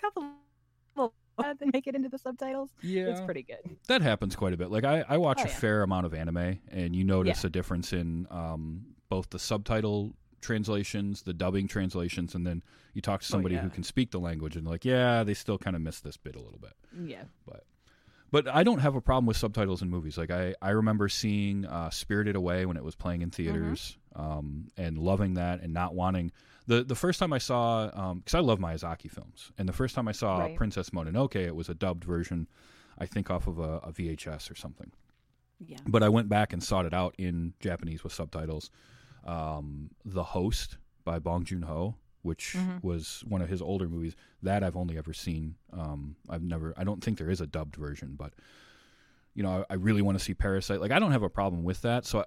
[0.97, 2.71] little and make it into the subtitles.
[2.83, 3.77] yeah, It's pretty good.
[3.89, 4.71] that happens quite a bit.
[4.71, 5.55] Like I, I watch Oh, a yeah.
[5.55, 11.23] fair amount of anime, and you notice a difference in um, both the subtitle translations,
[11.23, 14.57] the dubbing translations, and then you talk to Oh, somebody who can speak the language,
[14.57, 16.75] and like, yeah, they still kind of miss this bit a little bit.
[17.05, 17.25] Yeah.
[17.47, 17.65] But
[18.31, 20.17] But I don't have a problem with subtitles in movies.
[20.19, 24.69] Like I, I remember seeing uh, Spirited Away when it was playing in theaters, um,
[24.77, 26.31] and loving that, and not wanting
[26.67, 30.09] the the first time I saw because I love Miyazaki films, and the first time
[30.09, 30.57] I saw Right.
[30.57, 32.49] Princess Mononoke, it was a dubbed version,
[32.99, 34.91] I think off of a, a VHS or something.
[35.61, 35.79] Yeah.
[35.87, 38.71] But I went back and sought it out in Japanese with subtitles.
[39.25, 42.83] Um, the Host by Bong Joon Ho, which Mhm.
[42.83, 44.17] was one of his older movies.
[44.43, 45.55] That I've only ever seen.
[45.73, 46.75] Um, I've never.
[46.77, 48.33] I don't think there is a dubbed version, but
[49.35, 50.81] you know, I, I really want to see Parasite.
[50.81, 52.05] Like, I don't have a problem with that.
[52.07, 52.25] So, I,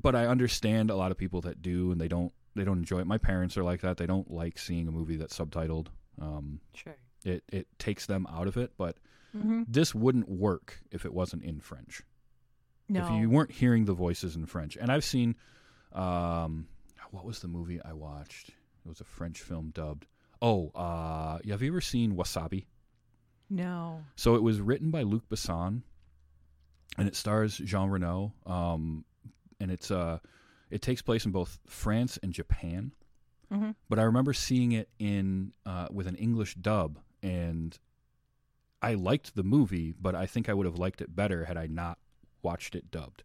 [0.00, 2.32] but I understand a lot of people that do, and they don't.
[2.56, 3.06] They don't enjoy it.
[3.06, 3.96] My parents are like that.
[3.98, 5.88] They don't like seeing a movie that's subtitled.
[6.20, 6.96] Um, Sure.
[7.24, 8.72] it it takes them out of it.
[8.76, 8.96] But
[9.36, 9.64] Mm-hmm.
[9.68, 12.00] this wouldn't work if it wasn't in French
[12.88, 13.04] No.
[13.04, 14.76] if you weren't hearing the voices in French.
[14.80, 15.36] And I've seen,
[15.92, 16.68] um,
[17.10, 18.48] what was the movie I watched?
[18.48, 20.06] It was a French film dubbed.
[20.40, 22.64] Oh, uh, have you ever seen Wasabi?
[23.50, 24.00] No.
[24.16, 25.82] So it was written by Luc Besson,
[26.96, 28.32] and it stars Jean Reno.
[28.46, 29.04] Um,
[29.60, 30.18] and it's uh,
[30.70, 32.92] it takes place in both France and Japan.
[33.50, 33.74] Mhm.
[33.88, 37.78] But I remember seeing it in uh, with an English dub, and
[38.82, 41.66] I liked the movie, but I think I would have liked it better had I
[41.66, 41.98] not
[42.42, 43.22] watched it dubbed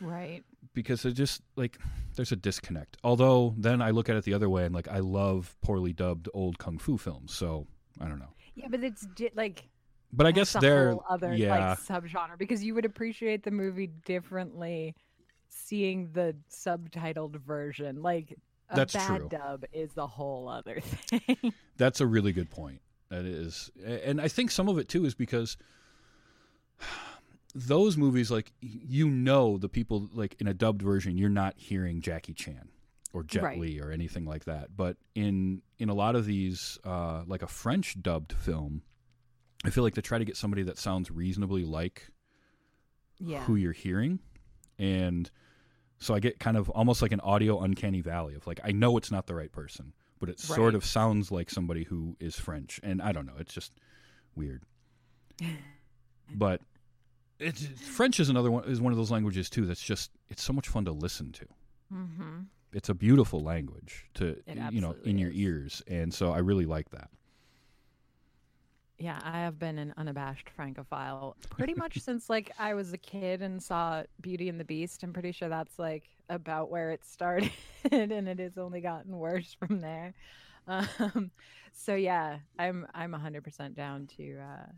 [0.00, 0.42] Right.
[0.72, 1.78] because it just like
[2.14, 2.96] there's a disconnect.
[3.04, 6.28] Although then I look at it the other way and like I love poorly dubbed
[6.34, 7.66] old kung fu films, so
[8.00, 8.34] I don't know.
[8.54, 9.68] Yeah, but it's like
[10.12, 13.88] But I guess a they're other yeah, like subgenre because you would appreciate the movie
[13.88, 14.94] differently
[15.54, 18.02] seeing the subtitled version.
[18.02, 18.36] Like
[18.70, 19.28] a That's bad true.
[19.30, 21.52] dub is the whole other thing.
[21.76, 22.80] that's a really good point.
[23.10, 25.56] That is, and I think some of it too is because
[27.54, 32.00] those movies, like you know, the people like in a dubbed version, you're not hearing
[32.00, 32.68] Jackie Chan
[33.12, 33.58] or Jet Right.
[33.58, 34.76] Li or anything like that.
[34.76, 38.82] But in in a lot of these, uh, like a French dubbed film,
[39.64, 42.08] I feel like they try to get somebody that sounds reasonably like
[43.20, 43.44] yeah.
[43.44, 44.18] who you're hearing
[44.78, 45.30] and
[45.98, 48.96] so i get kind of almost like an audio uncanny valley of like i know
[48.96, 52.80] it's not the right person but it sort of sounds like somebody who is french.
[52.82, 53.72] And i don't know it's just
[54.34, 54.62] weird.
[56.34, 56.62] But
[57.38, 60.52] it's french is another one is one of those languages too that's just it's so
[60.54, 61.46] much fun to listen to.
[61.92, 62.38] Mm-hmm.
[62.72, 65.82] it's a beautiful language to you know in absolutely your ears.
[65.86, 67.10] And so i really like that
[69.04, 73.42] Yeah, I have been an unabashed francophile pretty much since like I was a kid
[73.42, 75.02] and saw Beauty and the Beast.
[75.02, 77.52] I'm pretty sure that's like about where it started,
[77.92, 80.14] and it has only gotten worse from there.
[80.66, 81.30] Um,
[81.74, 84.72] so yeah, I'm I'm 100% down to uh,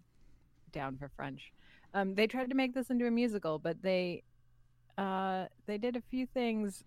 [0.73, 1.53] down for French.
[1.95, 4.25] Um, they tried to make this into a musical, but they
[4.99, 6.83] uh, they did a few things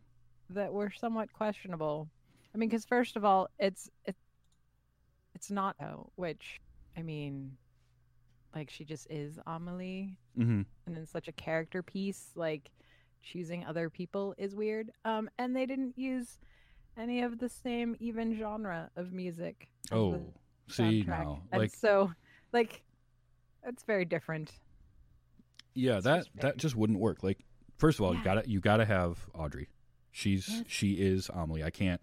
[0.50, 2.10] that were somewhat questionable.
[2.54, 4.20] I mean, because first of all, it's it's
[5.34, 6.60] it's not oh, which
[7.00, 7.56] I mean,
[8.54, 10.62] like she just is Amelie, mm-hmm.
[10.86, 12.70] and then such a character piece, like
[13.24, 14.92] choosing other people is weird.
[15.06, 16.40] Um, and they didn't use
[16.98, 19.70] any of the same even genre of music.
[19.92, 20.22] oh
[20.68, 22.12] see now and like so,
[22.52, 22.84] like,
[23.66, 24.52] it's very different.
[25.74, 27.24] Yeah, It's that just that just wouldn't work.
[27.24, 27.40] Like,
[27.78, 29.70] first of all, you gotta you gotta have Audrey.
[30.12, 30.64] She's Yes.
[30.68, 31.64] she is Amelie.
[31.64, 32.02] I can't.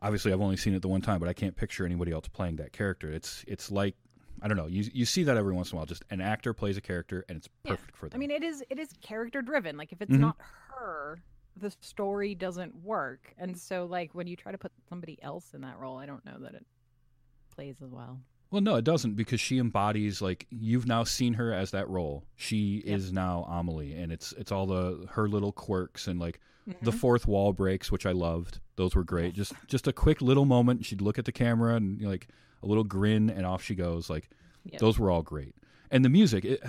[0.00, 2.56] Obviously, I've only seen it the one time, but I can't picture anybody else playing
[2.56, 3.10] that character.
[3.10, 3.96] It's it's like
[4.40, 4.66] I don't know.
[4.68, 5.86] You you see that every once in a while.
[5.86, 7.72] Just an actor plays a character, and it's Yeah.
[7.72, 8.16] perfect for them.
[8.16, 9.76] I mean, it is it is character driven.
[9.76, 10.20] Like, if it's Mhm.
[10.20, 10.36] not
[10.68, 11.20] her,
[11.56, 13.34] the story doesn't work.
[13.38, 16.24] And so, like, when you try to put somebody else in that role, I don't
[16.24, 16.64] know that it
[17.50, 18.20] plays as well.
[18.50, 22.24] Well, no, it doesn't because she embodies like you've now seen her as that role.
[22.36, 22.96] She Yep.
[22.98, 26.40] is now Amelie, and it's it's all the her little quirks and like
[26.82, 26.98] the Mhm.
[26.98, 28.60] fourth wall breaks, which I loved.
[28.76, 29.34] Those were great.
[29.34, 30.84] Just just a quick little moment.
[30.84, 32.28] She'd look at the camera and you know, like
[32.62, 34.08] a little grin, and off she goes.
[34.10, 34.28] Like
[34.64, 34.80] Yep.
[34.80, 35.54] those were all great.
[35.90, 36.62] And the music, it,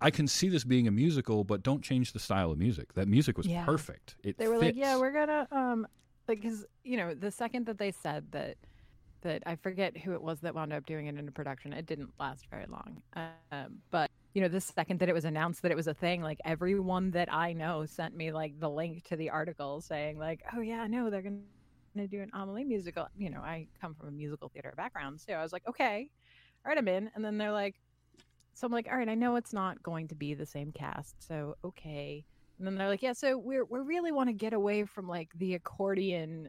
[0.00, 2.92] I can see this being a musical, but don't change the style of music.
[2.94, 3.64] That music was Yeah.
[3.64, 4.16] perfect.
[4.24, 5.86] It they were like, yeah, we're gonna um,
[6.28, 8.56] like, because you know, the second that they said that
[9.22, 12.10] that I forget who it was that wound up doing it into production, it didn't
[12.20, 13.02] last very long.
[13.16, 16.22] Um, but you know, the second that it was announced that it was a thing,
[16.22, 20.42] like everyone that I know sent me like the link to the article saying like,
[20.54, 21.40] oh yeah, no, they're gonna
[21.94, 23.08] gonna do an Amelie musical.
[23.16, 26.10] You know, I come from a musical theater background, so I was like, okay,
[26.64, 27.10] all right, I'm in.
[27.14, 27.76] And then they're like,
[28.54, 31.26] so I'm like, all right, I know it's not going to be the same cast,
[31.26, 32.24] so okay.
[32.58, 35.30] And then they're like, yeah, so we're we really want to get away from like
[35.36, 36.48] the accordion.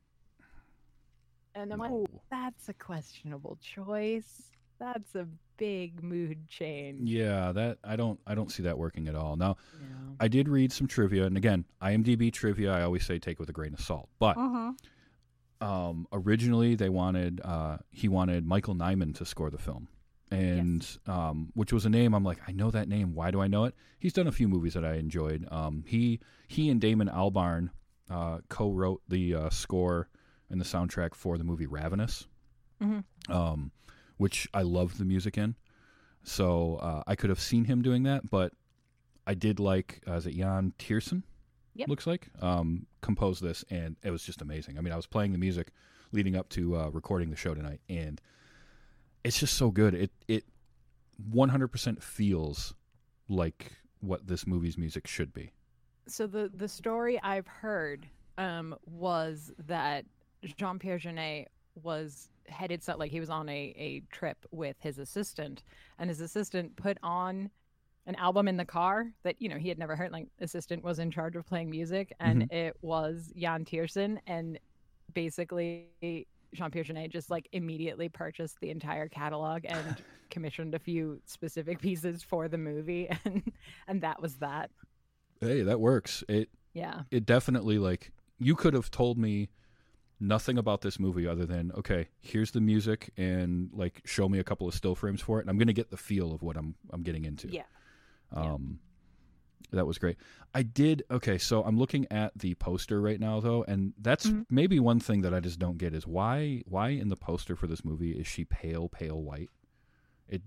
[1.55, 1.91] And I'm like,
[2.31, 4.49] that's a questionable choice.
[4.79, 7.09] That's a big mood change.
[7.09, 9.35] Yeah, that I don't I don't see that working at all.
[9.35, 9.57] Now.
[10.19, 12.71] I did read some trivia, and again, IMDb trivia.
[12.71, 14.09] I always say take with a grain of salt.
[14.19, 14.73] But Uh-huh.
[15.61, 19.87] um, originally, they wanted uh, he wanted Michael Nyman to score the film,
[20.31, 23.13] and um, which was a name I'm like, I know that name.
[23.15, 23.75] Why do I know it?
[23.99, 25.47] He's done a few movies that I enjoyed.
[25.51, 27.69] Um, he he and Damon Albarn
[28.09, 30.09] uh, co-wrote the uh, score
[30.53, 32.27] and the soundtrack for the movie Ravenous,
[32.81, 33.03] Mhm.
[33.29, 33.71] um,
[34.17, 35.55] which I loved the music in.
[36.23, 38.53] So uh, I could have seen him doing that, but
[39.27, 41.23] I did like uh, is it Yann Tiersen?
[41.75, 41.89] Yep.
[41.89, 44.77] Looks like um, composed this, and it was just amazing.
[44.77, 45.71] I mean, I was playing the music
[46.11, 48.21] leading up to uh, recording the show tonight, and
[49.23, 49.93] it's just so good.
[49.95, 50.45] It it
[51.31, 52.73] 100% feels
[53.27, 55.51] like what this movie's music should be.
[56.07, 60.05] So the the story I've heard um, was that
[60.57, 61.47] Jean Pierre Jeunet
[61.81, 65.63] was headed so like he was on a, a trip with his assistant
[65.97, 67.49] and his assistant put on
[68.05, 70.99] an album in the car that you know he had never heard like assistant was
[70.99, 72.55] in charge of playing music and mm-hmm.
[72.55, 74.59] it was Yann Tiersen and
[75.13, 75.87] basically
[76.53, 79.95] Jean Pierre Jeunet just like immediately purchased the entire catalog and
[80.29, 83.51] commissioned a few specific pieces for the movie and
[83.87, 84.69] and that was that.
[85.39, 86.23] Hey, that works.
[86.27, 87.01] It yeah.
[87.11, 89.49] it definitely like you could have told me
[90.19, 94.43] nothing about this movie other than okay here's the music and like show me a
[94.43, 96.75] couple of still frames for it and i'm gonna get the feel of what i'm
[96.91, 97.63] i'm getting into yeah
[98.35, 98.53] yeah.
[98.53, 98.79] um
[99.71, 100.17] that was great
[100.53, 104.45] i did okay so i'm looking at the poster right now though and that's Mhm.
[104.49, 107.67] maybe one thing that i just don't get is why why in the poster for
[107.67, 109.49] this movie is she pale pale white
[110.29, 110.41] it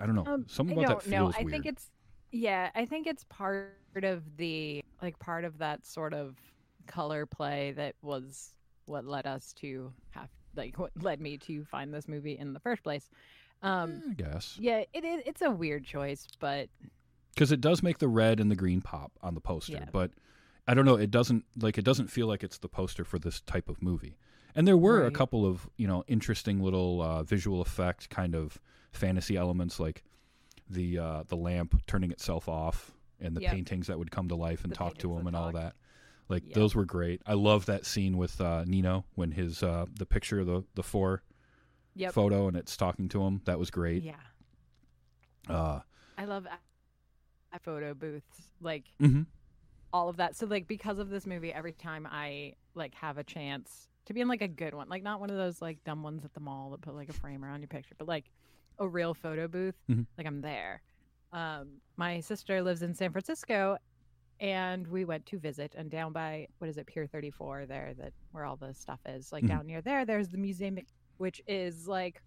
[0.00, 1.18] i don't know Um, something about that know.
[1.26, 1.90] feels I weird think it's
[2.36, 2.70] yeah.
[2.74, 3.68] I think it's part
[4.02, 6.36] of the like part of that sort of
[6.88, 8.50] color play that was
[8.86, 12.60] what led us to have like what led me to find this movie in the
[12.60, 13.08] first place.
[13.62, 16.68] Um, i guess yeah, it, it it's a weird choice, but
[17.34, 19.86] because it does make the red and the green pop on the poster Yeah.
[19.90, 20.10] but
[20.68, 23.40] i don't know it doesn't like it doesn't feel like it's the poster for this
[23.40, 24.16] type of movie
[24.54, 28.58] and there were a couple of you know interesting little uh, visual effect kind of
[28.92, 30.04] fantasy elements like
[30.70, 33.52] the uh, the lamp turning itself off and the Yep.
[33.52, 35.74] paintings that would come to life and The talk to him and all that
[36.28, 36.54] like Yep.
[36.54, 40.40] those were great i love that scene with uh, nino when his uh, the picture
[40.40, 41.22] of the the four
[41.94, 44.14] yep, photo and it's talking to him that was great yeah.
[45.48, 45.80] uh,
[46.16, 46.58] I love a-
[47.62, 49.26] photo booths like mhm.
[49.92, 50.34] all of that.
[50.36, 54.20] So like because of this movie, every time I like have a chance to be
[54.20, 56.40] in like a good one, like not one of those like dumb ones at the
[56.40, 58.24] mall that put like a frame around your picture, but like
[58.80, 60.04] a real photo booth, Mhm.
[60.18, 60.82] like I'm there.
[61.32, 63.78] Um, my sister lives in San Francisco,
[64.44, 65.74] and we went to visit.
[65.76, 69.32] And down by what is it, Pier 34, there that where all the stuff is,
[69.32, 69.48] like Mhm.
[69.48, 70.78] down near there, there's the museum,
[71.18, 72.22] which is like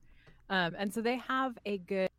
[0.49, 2.09] um, and so they have a good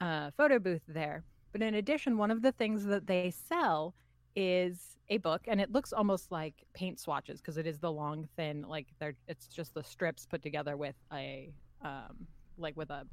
[0.00, 3.94] uh, photo booth there but in addition one of the things that they sell
[4.36, 8.26] is a book and it looks almost like paint swatches because it is the long
[8.36, 11.52] thin like they're it's just the strips put together with a
[11.84, 13.06] um, like with a,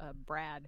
[0.00, 0.66] a brad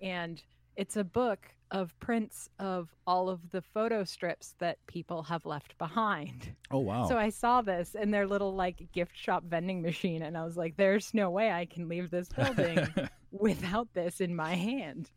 [0.00, 0.42] and
[0.76, 5.76] it's a book of prints of all of the photo strips that people have left
[5.78, 6.54] behind.
[6.70, 10.36] oh wow So I saw this in their little like gift shop vending machine and
[10.36, 12.86] I was like there's no way I can leave this building
[13.30, 15.10] without this in my hand.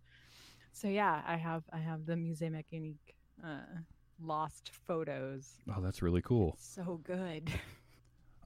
[0.71, 3.81] So yeah, I have I have the Musée Mécanique uh
[4.23, 5.47] lost photos.
[5.75, 7.51] oh that's really cool So good.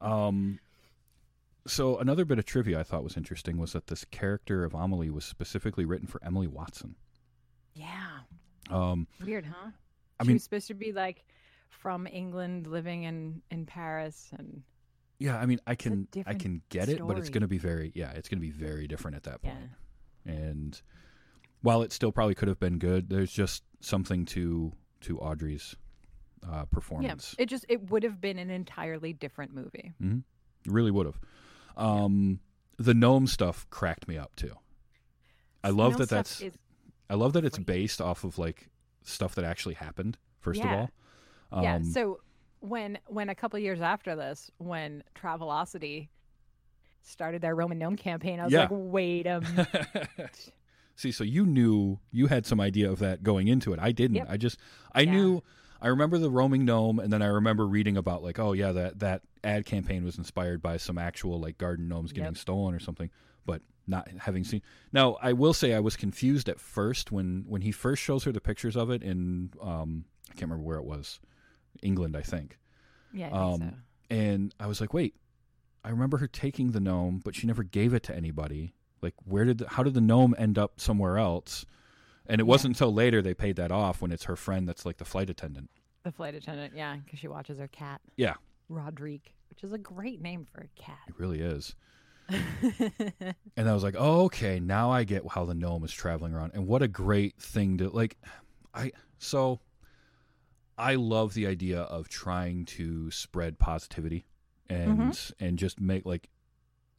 [0.02, 0.60] Um,
[1.68, 5.10] so another bit of trivia I thought was interesting was that this character of Amelie
[5.10, 6.96] was specifically written for Emily Watson.
[7.74, 8.20] Yeah.
[8.70, 9.72] Um, Weird, huh?
[10.20, 11.26] I she mean- was supposed to be like
[11.70, 14.64] from England living in in Paris and
[15.20, 17.92] yeah, I mean, I can I can get it, but it's going to be very
[17.94, 19.52] yeah, it's going to be very different at that yeah.
[19.52, 19.70] point.
[20.26, 20.82] And
[21.62, 25.76] while it still probably could have been good, there's just something to to Audrey's
[26.46, 27.36] uh, Yeah, performance.
[27.38, 29.94] it just it would have been an entirely different movie.
[30.00, 30.20] hmm
[30.66, 31.20] Really would have.
[31.78, 32.40] Um,
[32.78, 34.54] the gnome stuff cracked me up too.
[35.64, 36.42] I love that that's
[37.10, 37.66] I love that it's great.
[37.68, 38.70] based off of like
[39.04, 40.18] stuff that actually happened.
[40.40, 40.66] First Yeah.
[40.74, 40.80] of
[41.52, 41.76] all, yeah.
[41.76, 42.20] Um, So
[42.60, 46.10] when when a couple years after this, when Travelocity
[47.02, 48.62] started their Roaming gnome campaign, I was Yeah.
[48.62, 50.52] like, wait a minute.
[51.00, 53.80] See, so you knew you had some idea of that going into it.
[53.80, 54.18] I didn't.
[54.18, 54.28] Yep.
[54.30, 54.58] I just
[54.94, 55.12] I Yeah.
[55.14, 55.44] knew
[55.82, 59.00] I remember the roaming gnome and then I remember reading about like, oh yeah, that
[59.00, 62.38] that ad campaign was inspired by some actual like garden gnomes getting Yep.
[62.38, 63.10] stolen or something,
[63.46, 64.62] but not having seen.
[64.92, 68.34] Now, I will say I was confused at first when when he first shows her
[68.34, 71.22] the pictures of it in um I can't remember where it was.
[71.82, 72.58] England, I think.
[73.14, 73.76] Yeah, I think Um, so.
[74.12, 75.16] And I was like, wait,
[75.86, 78.74] I remember her taking the gnome, but she never gave it to anybody.
[79.02, 81.66] Like, where did the, how did the gnome end up somewhere else?
[82.26, 82.50] And it Yeah.
[82.50, 85.30] wasn't until later they paid that off when it's her friend that's like the flight
[85.30, 85.70] attendant.
[86.04, 88.02] The flight attendant, yeah, because she watches her cat.
[88.16, 88.36] Yeah.
[88.70, 91.00] Rodrigue, which is a great name for a cat.
[91.08, 91.76] It really is.
[93.58, 96.52] And I was like, oh, okay, now I get how the gnome is traveling around.
[96.54, 98.18] And what a great thing to like.
[98.74, 99.60] I so
[100.78, 104.26] I love the idea of trying to spread positivity
[104.70, 105.44] and mm-hmm.
[105.44, 106.30] and just make like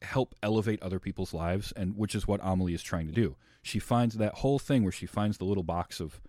[0.01, 3.35] help elevate other people's lives and which is what Amelie is trying to do.
[3.61, 6.19] She finds that whole thing where she finds the little box of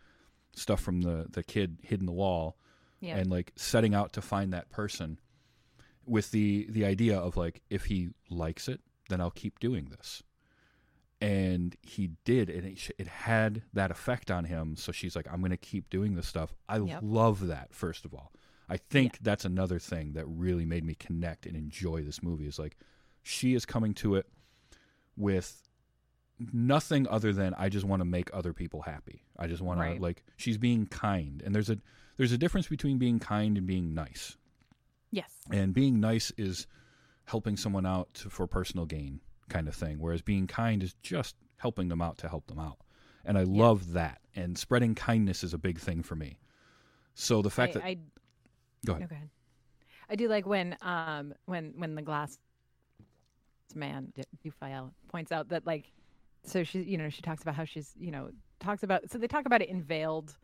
[0.54, 2.56] stuff from the the kid hid in the wall
[3.00, 3.16] yeah.
[3.16, 5.18] and like setting out to find that person
[6.04, 10.22] with the the idea of like if he likes it then I'll keep doing this
[11.20, 15.40] and he did and it, it had that effect on him so she's like I'm
[15.40, 17.00] going to keep doing this stuff I Yep.
[17.02, 18.32] love that first of all
[18.68, 22.58] I think that's another thing that really made me connect and enjoy this movie is
[22.58, 22.76] like
[23.22, 24.26] she is coming to it
[25.16, 25.68] with
[26.52, 29.22] nothing other than I just want to make other people happy.
[29.38, 29.96] I just want Right.
[29.96, 31.78] to like she's being kind and there's a
[32.16, 34.36] there's a difference between being kind and being nice.
[35.10, 35.30] yes.
[35.50, 36.66] And being nice is
[37.24, 41.36] helping someone out to, for personal gain kind of thing whereas being kind is just
[41.58, 42.78] helping them out to help them out.
[43.24, 44.20] And I love that.
[44.34, 46.38] And spreading kindness is a big thing for me.
[47.14, 47.96] So the fact I, that I
[48.86, 49.02] go ahead.
[49.02, 49.30] no, go ahead.
[50.10, 52.36] I do like when um when when the glass
[53.74, 55.90] man D- Dufayel points out that like
[56.44, 58.30] so she you know she talks about how she's you know
[58.60, 60.36] talks about so they talk about it in veiled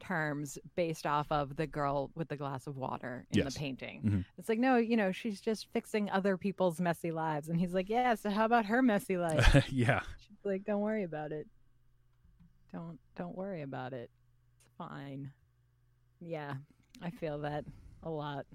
[0.00, 3.52] terms based off of the girl with the glass of water in Yes.
[3.54, 4.02] the painting.
[4.02, 4.24] Mhm.
[4.38, 7.88] It's like no, you know, she's just fixing other people's messy lives and he's like,
[7.88, 10.02] "Yeah, so how about her messy life?" yeah.
[10.20, 11.48] She's like, "Don't worry about it.
[12.72, 14.08] Don't don't worry about it.
[14.64, 15.32] It's fine."
[16.20, 16.54] Yeah,
[17.02, 17.64] I feel that
[18.04, 18.46] a lot.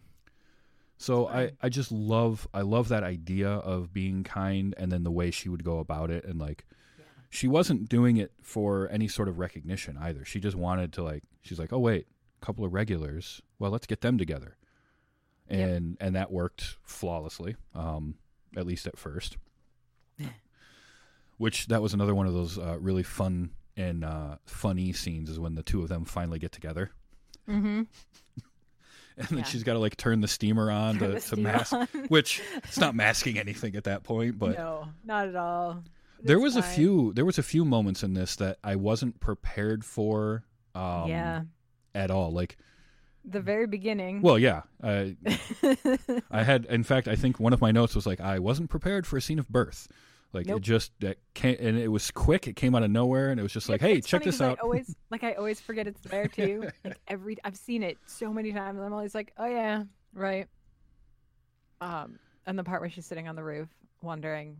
[1.03, 1.51] So I.
[1.61, 5.49] I just love I love that idea of being kind and then the way she
[5.49, 6.65] would go about it and like
[6.97, 7.03] Yeah.
[7.29, 10.23] she wasn't doing it for any sort of recognition either.
[10.23, 12.07] She just wanted to like she's like, "Oh wait,
[12.41, 13.41] a couple of regulars.
[13.59, 14.55] Well, let's get them together."
[15.49, 17.57] And and that worked flawlessly.
[17.75, 18.15] Um
[18.55, 19.35] at least at first.
[21.37, 25.39] Which that was another one of those uh, really fun and uh, funny scenes is
[25.39, 26.91] when the two of them finally get together.
[27.49, 27.81] Mm-hmm.
[29.17, 29.43] And then Yeah.
[29.45, 31.73] she's got to like turn the steamer on to, to mask
[32.07, 35.83] which it's not masking anything at that point, but no, not at all.
[36.17, 38.75] But there it's was a few there was a few moments in this that I
[38.75, 40.43] wasn't prepared for
[40.75, 41.41] um yeah,
[41.93, 42.31] at all.
[42.31, 42.57] Like
[43.25, 44.21] the very beginning.
[44.21, 44.63] well, yeah.
[44.83, 45.15] I
[46.31, 49.05] I had in fact I think one of my notes was like I wasn't prepared
[49.07, 49.87] for a scene of birth.
[50.33, 52.47] Like it just that came and it was quick.
[52.47, 54.57] It came out of nowhere and it was just like, "Hey, It's check this out."
[54.59, 56.69] I always like I always forget it's there too.
[56.83, 58.77] like every I've seen it so many times.
[58.77, 60.47] and I'm always like, oh yeah, right.
[61.81, 63.69] Um, and the part where she's sitting on the roof,
[64.01, 64.57] wondering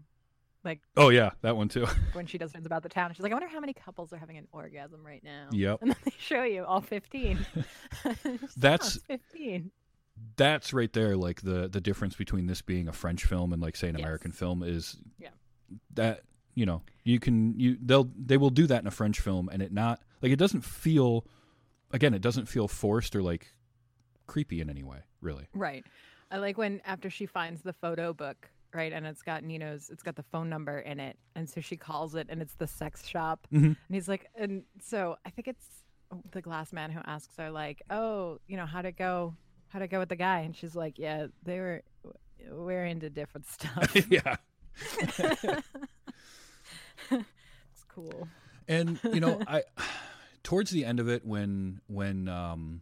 [0.63, 1.85] like, oh yeah, that one too.
[2.13, 3.11] when she does things about the town.
[3.13, 5.47] She's like, I wonder how many couples are having an orgasm right now.
[5.51, 5.79] Yep.
[5.81, 7.37] And then they show you all 15.
[7.37, 7.65] She's
[8.05, 9.71] like, "Oh, That's- it's 15.
[10.37, 13.75] That's right there like the the difference between this being a French film and like
[13.75, 14.03] say an Yes.
[14.05, 15.29] American film is Yeah.
[15.93, 16.21] That
[16.55, 19.61] you know you can you they'll they will do that in a french film and
[19.61, 21.25] it not like it doesn't feel
[21.91, 23.53] again it doesn't feel forced or like
[24.27, 25.85] creepy in any way really Right.
[26.31, 30.01] I like when after she finds the photo book, right, and it's got Nino's, it's
[30.01, 33.05] got the phone number in it, and so she calls it, and it's the sex
[33.07, 33.65] shop, Mhm.
[33.65, 35.83] and he's like, and so I think it's
[36.31, 39.35] the glass man who asks her like, oh, you know, how'd it go?
[39.67, 40.39] How'd it go with the guy?
[40.39, 41.81] And she's like, yeah, they were,
[42.51, 43.95] we're into different stuff.
[44.09, 44.37] yeah
[47.11, 47.23] it's
[47.89, 48.27] cool.
[48.67, 49.63] and you know i
[50.43, 52.81] towards the end of it when when um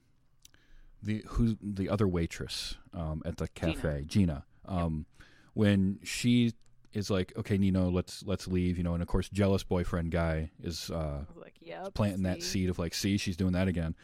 [1.04, 5.06] the who the other waitress um at the cafe gina, um
[5.54, 6.54] when she
[6.94, 10.52] is like, okay, Nino, let's let's leave, you know, and of course, jealous boyfriend guy
[10.62, 11.94] is uh, like, yep.
[11.94, 13.96] planting that seed of like, see, she's doing that again.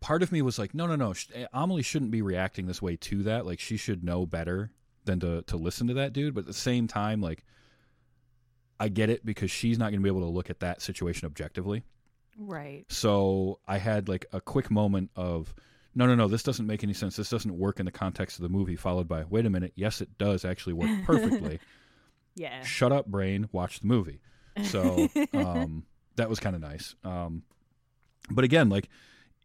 [0.00, 2.96] Part of me was like, no, no, no, sh- Amelie shouldn't be reacting this way
[2.96, 3.46] to that.
[3.46, 4.70] Like, she should know better
[5.06, 6.34] than to to listen to that dude.
[6.34, 7.44] But at the same time, like,
[8.78, 11.26] I get it because she's not going to be able to look at that situation
[11.26, 11.84] objectively.
[12.38, 12.84] Right.
[12.88, 15.54] So I had like a quick moment of,
[15.94, 17.16] no, no, no, this doesn't make any sense.
[17.16, 18.76] This doesn't work in the context of the movie.
[18.76, 21.58] Followed by, wait a minute, yes, it does actually work perfectly.
[22.34, 22.62] Yeah.
[22.62, 23.48] Shut up, brain.
[23.52, 24.20] Watch the movie.
[24.64, 25.84] So um,
[26.16, 26.94] that was kind of nice.
[27.04, 27.42] Um,
[28.30, 28.88] but again, like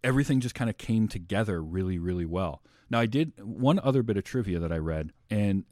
[0.04, 2.62] everything just kind of came together really, really well.
[2.92, 5.64] Now, I did one other bit of trivia that I read, and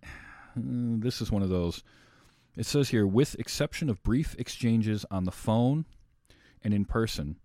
[0.58, 1.84] mm, this is one of those.
[2.56, 5.86] It says here, with exception of brief exchanges on the phone
[6.64, 7.36] and in person,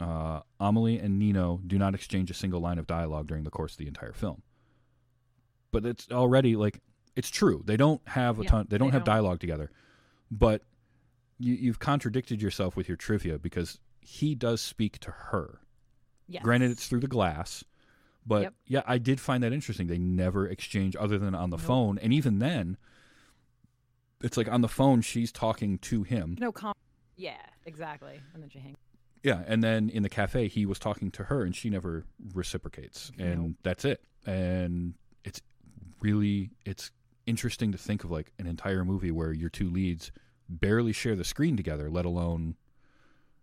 [0.00, 3.72] uh, Amelie and Nino do not exchange a single line of dialogue during the course
[3.72, 4.42] of the entire film.
[5.72, 6.80] But it's already like
[7.16, 7.62] it's true.
[7.64, 8.66] They don't have a Yeah, ton.
[8.68, 9.14] They don't they have don't.
[9.14, 9.70] dialogue together.
[10.30, 10.62] But
[11.38, 15.60] you, you've contradicted yourself with your trivia because he does speak to her.
[16.28, 16.42] Yes.
[16.42, 17.64] Granted, it's through the glass,
[18.26, 18.54] but Yep.
[18.66, 19.86] yeah, I did find that interesting.
[19.88, 21.66] They never exchange other than on the Nope.
[21.66, 22.76] phone, and even then,
[24.22, 26.36] it's like on the phone she's talking to him.
[26.38, 26.74] no com.
[27.16, 28.20] Yeah, exactly.
[28.34, 28.76] And then she hangs.
[29.22, 32.04] Yeah, and then in the cafe he was talking to her, and she never
[32.34, 34.02] reciprocates, and that's it.
[34.26, 34.94] And
[35.24, 35.40] it's
[36.00, 36.90] really it's
[37.26, 40.10] interesting to think of like an entire movie where your two leads
[40.48, 42.56] barely share the screen together, let alone,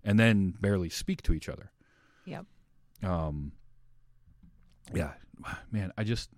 [0.04, 1.72] and then barely speak to each other.
[2.26, 2.46] Yep.
[3.04, 3.54] Um.
[4.94, 5.12] Yeah,
[5.72, 6.30] man, I just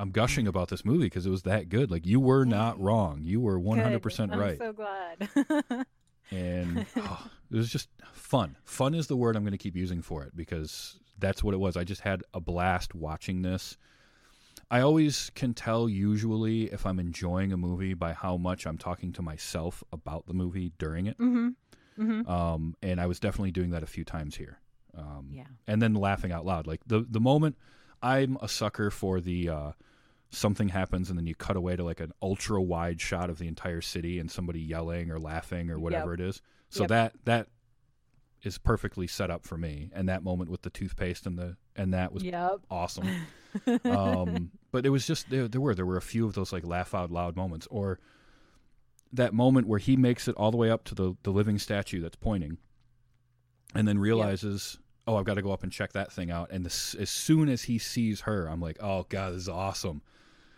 [0.00, 1.90] I'm gushing about this movie because it was that good.
[1.90, 3.20] Like you were not wrong.
[3.22, 4.52] You were 100 percent right.
[4.52, 5.86] I'm so glad.
[6.30, 8.56] and oh, it was just fun.
[8.64, 11.58] Fun is the word I'm going to keep using for it because that's what it
[11.58, 11.76] was.
[11.76, 13.76] I just had a blast watching this.
[14.70, 19.12] I always can tell usually if I'm enjoying a movie by how much I'm talking
[19.14, 21.18] to myself about the movie during it.
[21.18, 21.48] mm-hmm.
[21.98, 22.30] Mm-hmm.
[22.30, 24.60] Um, and I was definitely doing that a few times here.
[24.96, 25.46] Um, Yeah.
[25.66, 26.66] and then laughing out loud.
[26.66, 27.56] Like the the moment
[28.02, 29.72] I'm a sucker for the uh,
[30.30, 33.48] something happens and then you cut away to like an ultra wide shot of the
[33.48, 36.42] entire city and somebody yelling or laughing or whatever it is.
[36.70, 36.88] So Yep.
[36.88, 37.48] that that
[38.42, 39.90] is perfectly set up for me.
[39.92, 42.60] And that moment with the toothpaste and the and that was Yep.
[42.70, 43.26] awesome.
[43.84, 46.64] um, but it was just there, there were there were a few of those like
[46.66, 47.98] laugh out loud moments or
[49.12, 52.00] that moment where he makes it all the way up to the the living statue
[52.02, 52.58] that's pointing
[53.74, 54.78] and then realizes
[55.08, 56.50] oh i've got to go up and check that thing out.
[56.52, 60.02] And this, as soon as he sees her i'm like oh god this is awesome.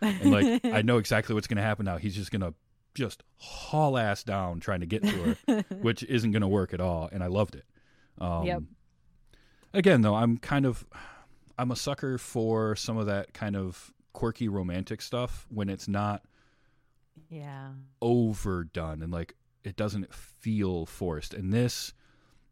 [0.01, 1.97] And like i know exactly what's going to happen now.
[1.97, 2.53] He's just going to
[2.93, 5.09] just haul ass down trying to get to
[5.47, 7.09] her which isn't going to work at all.
[7.11, 7.65] And i loved it.
[8.19, 8.63] Um, Yep.
[9.73, 10.85] again though i'm kind of
[11.57, 16.23] i'm a sucker for some of that kind of quirky romantic stuff when it's not
[17.29, 17.69] yeah.
[18.01, 21.33] overdone and like it doesn't feel forced.
[21.33, 21.93] And this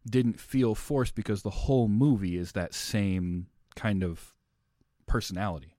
[0.08, 3.46] didn't feel forced because the whole movie is that same
[3.76, 4.34] kind of
[5.06, 5.76] personality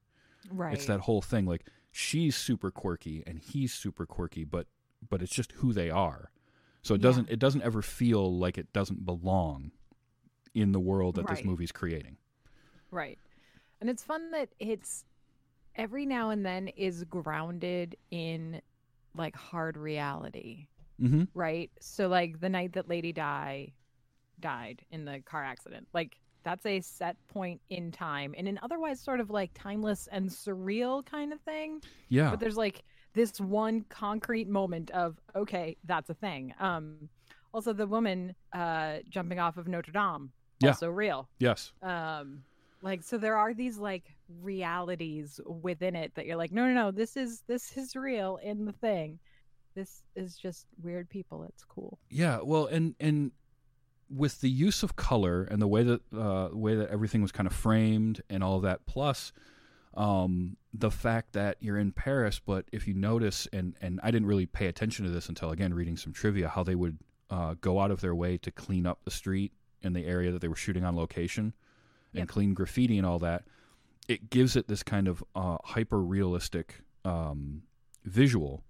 [0.50, 0.74] Right.
[0.74, 4.68] it's that whole thing like she's super quirky and he's super quirky but
[5.08, 6.32] but it's just who they are
[6.82, 7.04] so it Yeah.
[7.10, 9.72] doesn't it doesn't ever feel like it doesn't belong
[10.54, 11.46] in the world that this Right.
[11.46, 12.18] movie's creating
[12.92, 13.18] Right.
[13.80, 15.06] And it's fun that it's
[15.76, 18.62] every now and then is grounded in
[19.16, 20.68] like hard reality,
[21.02, 21.72] mm-hmm right?
[21.80, 23.74] So like the night that Lady Di
[24.42, 29.00] died in the car accident, like that's a set point in time in an otherwise
[29.00, 31.82] sort of like timeless and surreal kind of thing.
[32.10, 32.32] yeah.
[32.32, 32.84] But there's like
[33.14, 36.54] this one concrete moment of okay, that's a thing.
[36.60, 37.10] Um
[37.54, 40.32] also the woman uh jumping off of Notre Dame
[40.62, 40.70] Yeah.
[40.70, 41.30] also real.
[41.40, 41.74] Yes.
[41.84, 42.44] Um
[42.82, 46.92] like so there are these like realities within it that you're like no no no
[46.92, 49.20] this is this is real in the thing.
[49.76, 51.44] This is just weird people.
[51.44, 51.98] It's cool.
[52.10, 53.32] Yeah, well, and and
[54.14, 57.48] with the use of color and the way that uh, way that everything was kind
[57.48, 59.32] of framed and all of that, plus
[59.96, 64.28] um, the fact that you're in Paris, but if you notice, and and I didn't
[64.28, 66.98] really pay attention to this until again reading some trivia, how they would
[67.30, 69.52] uh, go out of their way to clean up the street
[69.82, 71.54] in the area that they were shooting on location,
[72.14, 72.28] and Yep.
[72.28, 73.44] clean graffiti and all that.
[74.08, 77.64] It gives it this kind of uh, hyper realistic um,
[78.04, 78.64] visual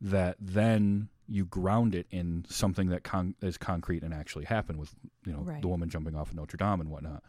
[0.00, 4.94] that then you ground it in something that con- is concrete and actually happened with
[5.24, 5.62] you know Right.
[5.62, 7.22] the woman jumping off of Notre Dame and whatnot.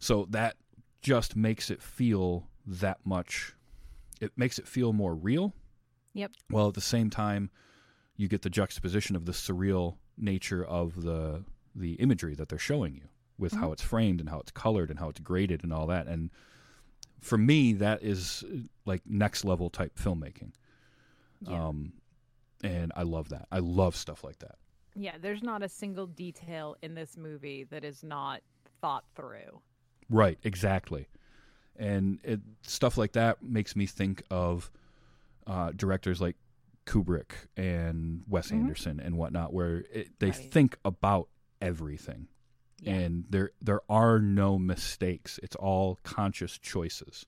[0.00, 0.56] So that
[1.02, 3.54] just makes it feel that much.
[4.20, 5.54] It makes it feel more real.
[6.14, 6.32] Yep.
[6.50, 7.50] While at the same time,
[8.16, 11.44] you get the juxtaposition of the surreal nature of the
[11.76, 13.08] the imagery that they're showing you
[13.38, 16.08] with how it's framed and how it's colored and how it's graded and all that.
[16.08, 16.30] And
[17.20, 20.50] for me, that is uh, like next level type filmmaking.
[21.42, 21.66] Yeah.
[21.68, 21.92] Um,
[22.62, 23.46] and I love that.
[23.52, 24.56] I love stuff like that.
[24.94, 28.40] Yeah, there's not a single detail in this movie that is not
[28.80, 29.60] thought through.
[30.10, 31.06] Right, exactly.
[31.76, 34.70] And it, stuff like that makes me think of
[35.46, 36.36] uh, directors like
[36.86, 38.60] Kubrick and Wes Mhm.
[38.60, 40.34] Anderson and whatnot, where it, they Right.
[40.52, 41.28] think about
[41.60, 42.28] everything,
[42.80, 42.94] Yeah.
[42.94, 45.38] and there there are no mistakes.
[45.42, 47.24] It's all conscious choices.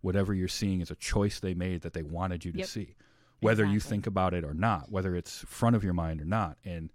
[0.00, 2.68] Whatever you're seeing is a choice they made that they wanted you to Yep.
[2.68, 2.94] see,
[3.40, 6.56] whether you think about it or not, whether it's front of your mind or not,
[6.64, 6.90] and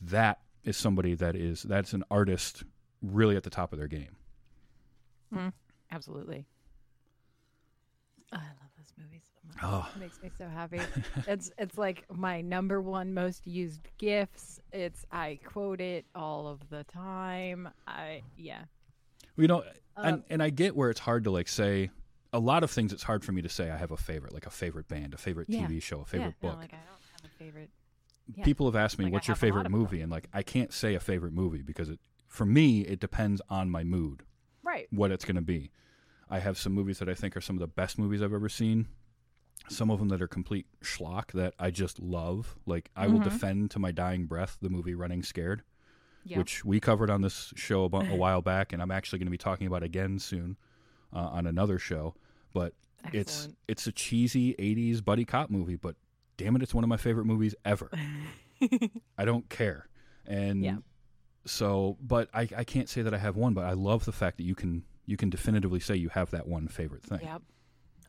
[0.00, 2.64] that is somebody that is that's an artist
[3.02, 4.16] really at the top of their game.
[5.90, 6.46] Absolutely.
[8.32, 9.56] I love this movie so much.
[9.62, 9.88] Oh.
[9.96, 10.80] It makes me so happy.
[11.26, 14.60] it's it's like my number one most used gifts.
[14.72, 17.68] It's I quote it all of the time.
[17.86, 18.62] I yeah.
[19.36, 19.64] We don't,
[19.96, 21.90] and Um, and I get where it's hard to like say
[22.32, 22.92] a lot of things.
[22.92, 25.18] It's hard for me to say I have a favorite, like a favorite band, a
[25.18, 25.66] favorite Yeah.
[25.66, 26.56] TV show, a favorite yeah, book.
[26.56, 27.70] No, like I don't have a favorite.
[28.34, 28.44] yeah.
[28.44, 30.72] People have asked me, Like, I "What's your a favorite movie?" And like, I can't
[30.72, 34.24] say a favorite movie because it, for me, it depends on my mood,
[34.62, 34.86] Right.
[34.90, 35.70] what it's going to be.
[36.30, 38.50] I have some movies that I think are some of the best movies I've ever
[38.50, 38.88] seen.
[39.70, 42.58] Some of them that are complete schlock that I just love.
[42.66, 43.24] Like I will Mhm.
[43.24, 45.62] defend to my dying breath the movie Running Scared.
[46.34, 49.30] Which we covered on this show about a while back, and I'm actually going to
[49.30, 50.58] be talking about again soon
[51.12, 52.14] uh, on another show.
[52.52, 52.74] But
[53.12, 53.58] it's Excellent.
[53.68, 55.96] it's a cheesy '80s buddy cop movie, but
[56.36, 57.90] damn it, it's one of my favorite movies ever.
[59.18, 59.88] I don't care,
[60.26, 60.78] and Yeah.
[61.46, 64.36] so, but I, I can't say that I have one, but I love the fact
[64.38, 67.20] that you can you can definitively say you have that one favorite thing.
[67.22, 67.42] Yep.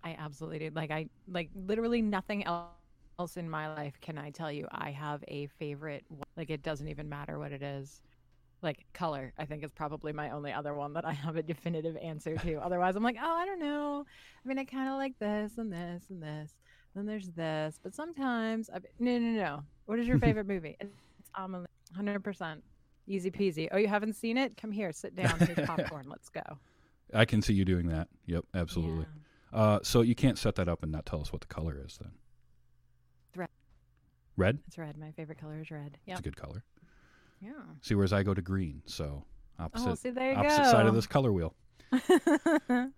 [0.04, 0.76] I absolutely did.
[0.76, 2.72] Like I like literally nothing el-
[3.20, 6.24] else in my life can I tell you I have a favorite one.
[6.38, 8.02] like it doesn't even matter what it is.
[8.62, 11.96] Like color, I think is probably my only other one that I have a definitive
[11.98, 12.56] answer to.
[12.56, 14.06] Otherwise, I'm like, "Oh, I don't know.
[14.44, 16.54] I mean, I kind of like this and this and this.
[16.96, 19.64] Then there's this, but sometimes I no, no, no.
[19.86, 20.76] What is your favorite movie?
[20.80, 20.92] It's
[21.36, 21.68] Amelie.
[21.98, 22.62] 100%.
[23.08, 23.68] Easy peasy.
[23.72, 24.56] Oh, you haven't seen it?
[24.58, 25.40] Come here, sit down.
[25.40, 26.08] Here's popcorn.
[26.10, 26.42] Let's go.
[27.14, 28.08] I can see you doing that.
[28.28, 29.06] Yep, absolutely.
[29.52, 31.98] Uh, so you can't set that up and not tell us what the color is
[32.00, 32.12] then.
[33.36, 33.50] Red.
[34.38, 34.60] Red?
[34.68, 34.98] It's red.
[34.98, 35.98] My favorite color is red.
[36.06, 36.64] yeah It's a good color.
[37.42, 37.52] Yeah.
[37.82, 39.24] See, whereas I go to green, so
[39.58, 40.72] opposite Oh, see, opposite go.
[40.72, 41.56] side of this color wheel.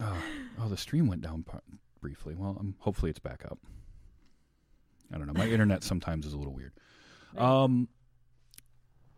[0.00, 0.16] Oh,
[0.60, 1.44] oh, the stream went down
[2.00, 2.36] briefly.
[2.36, 3.58] Well, um, hopefully it's back up.
[5.12, 5.32] I don't know.
[5.32, 6.72] My internet sometimes is a little weird.
[7.36, 7.88] Um.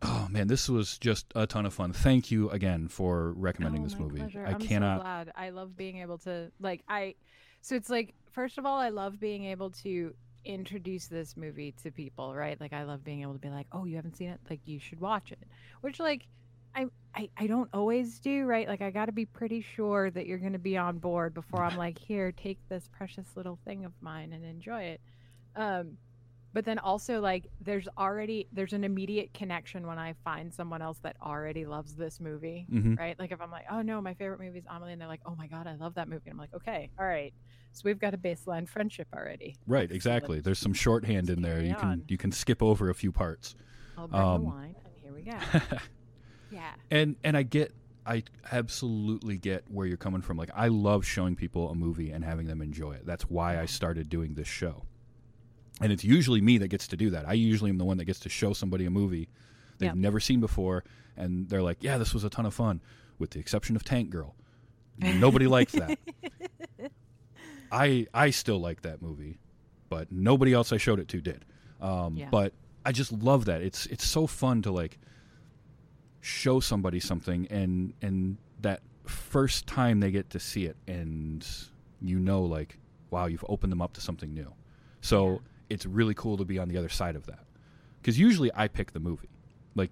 [0.03, 1.93] Oh man, this was just a ton of fun.
[1.93, 4.21] Thank you again for recommending Oh, this movie.
[4.21, 4.47] pleasure.
[4.47, 5.01] I I'm cannot.
[5.01, 5.33] so glad.
[5.37, 7.15] I love being able to like I.
[7.61, 10.15] So it's like first of all, I love being able to
[10.45, 12.61] introduce this movie to people, right?
[12.61, 14.41] Like I love being able to be like, "Oh, you haven't seen it?
[14.49, 15.43] Like you should watch it."
[15.81, 16.27] Which like
[16.75, 18.69] I I, I don't always do, right?
[18.69, 21.63] Like I got to be pretty sure that you're going to be on board before
[21.63, 25.01] I'm like, "Here, take this precious little thing of mine and enjoy it."
[25.57, 25.99] Um
[26.53, 30.99] but then also like there's already there's an immediate connection when I find someone else
[31.05, 32.99] that already loves this movie Mhm.
[32.99, 33.17] right?
[33.19, 35.37] Like if I'm like, oh no, my favorite movie is Amelie, and they're like, oh
[35.37, 36.23] my god, I love that movie.
[36.29, 37.33] And I'm like, okay, all right,
[37.73, 39.57] so we've got a baseline friendship already.
[39.67, 40.37] Right, exactly.
[40.37, 41.63] let's- There's some shorthand in there.
[41.63, 42.05] You can on.
[42.09, 43.55] you can skip over a few parts.
[43.99, 45.77] I'll bring um, the wine, and here we go.
[46.51, 47.73] yeah, and and I get
[48.07, 50.37] I absolutely get where you're coming from.
[50.37, 53.07] Like I love showing people a movie and having them enjoy it.
[53.07, 54.83] That's why I started doing this show.
[55.83, 57.27] And it's usually me that gets to do that.
[57.29, 59.29] I usually am the one that gets to show somebody a movie
[59.79, 59.95] they've Yeah.
[59.95, 60.85] never seen before
[61.17, 62.81] and they're like, "Yeah, this was a ton of fun."
[63.19, 64.35] With the exception of Tank Girl.
[64.99, 65.99] Nobody likes that.
[67.73, 69.39] I I still like that movie,
[69.89, 71.45] but nobody else I showed it to did.
[71.81, 72.29] Um, Yeah.
[72.31, 72.53] But
[72.85, 73.63] I just love that.
[73.63, 74.99] It's it's so fun to like
[76.21, 81.47] show somebody something and and that first time they get to see it and
[82.03, 82.79] you know like
[83.11, 84.53] wow you've opened them up to something new
[85.01, 85.39] so Yeah.
[85.71, 87.41] it's really cool to be on the other side of that
[88.01, 89.31] because usually i pick the movie
[89.75, 89.91] like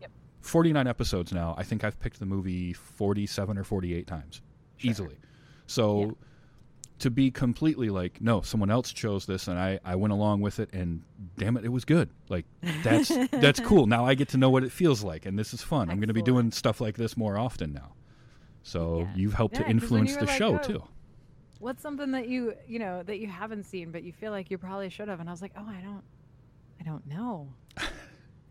[0.00, 0.10] Yep.
[0.40, 4.42] 49 episodes now i think i've picked the movie 47 or 48 times
[4.78, 4.90] Sure.
[4.90, 5.16] easily
[5.68, 6.10] so Yeah.
[6.98, 10.58] To be completely like no someone else chose this and i i went along with
[10.58, 11.02] it and
[11.36, 12.44] damn it it was good like
[12.82, 15.62] that's that's cool now i get to know what it feels like and this is
[15.62, 17.92] fun i'm going to be doing stuff like this more often now
[18.62, 19.06] so Yeah.
[19.16, 20.82] you've helped Yeah, to influence the like, show "Oh, too
[21.60, 24.58] what's something that you you know that you haven't seen but you feel like you
[24.58, 25.18] probably should have?
[25.20, 26.04] And I was like, oh, I don't,
[26.80, 27.48] I don't know.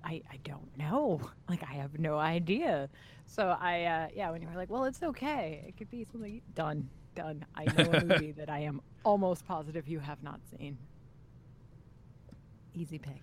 [0.03, 1.21] I, I don't know.
[1.49, 2.89] Like I have no idea.
[3.25, 5.63] So I uh, yeah, when you were like, well, it's okay.
[5.67, 7.45] It could be something done, done.
[7.55, 10.77] I know a movie that I am almost positive you have not seen.
[12.73, 13.21] Easy pick.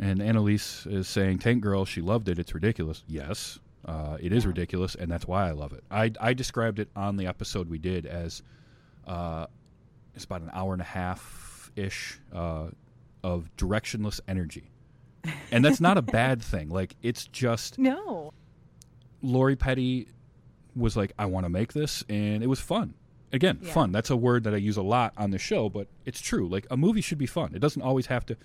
[0.00, 4.42] and annalise is saying tank girl she loved it it's ridiculous yes uh, it is
[4.44, 4.48] Yeah.
[4.48, 7.78] ridiculous and that's why i love it i i described it on the episode we
[7.78, 8.42] did as
[9.06, 9.46] uh,
[10.14, 12.68] it's about an hour and a half ish uh,
[13.22, 14.70] of directionless energy.
[15.52, 16.68] And that's not a bad thing.
[16.70, 18.32] Like it's just No.
[19.22, 20.08] Lori Petty
[20.76, 22.94] was like, I want to make this, and it was fun.
[23.34, 23.72] Again, Yeah.
[23.72, 23.92] fun.
[23.92, 26.48] That's a word that I use a lot on the show, but it's true.
[26.48, 27.54] Like a movie should be fun.
[27.54, 28.36] It doesn't always have to.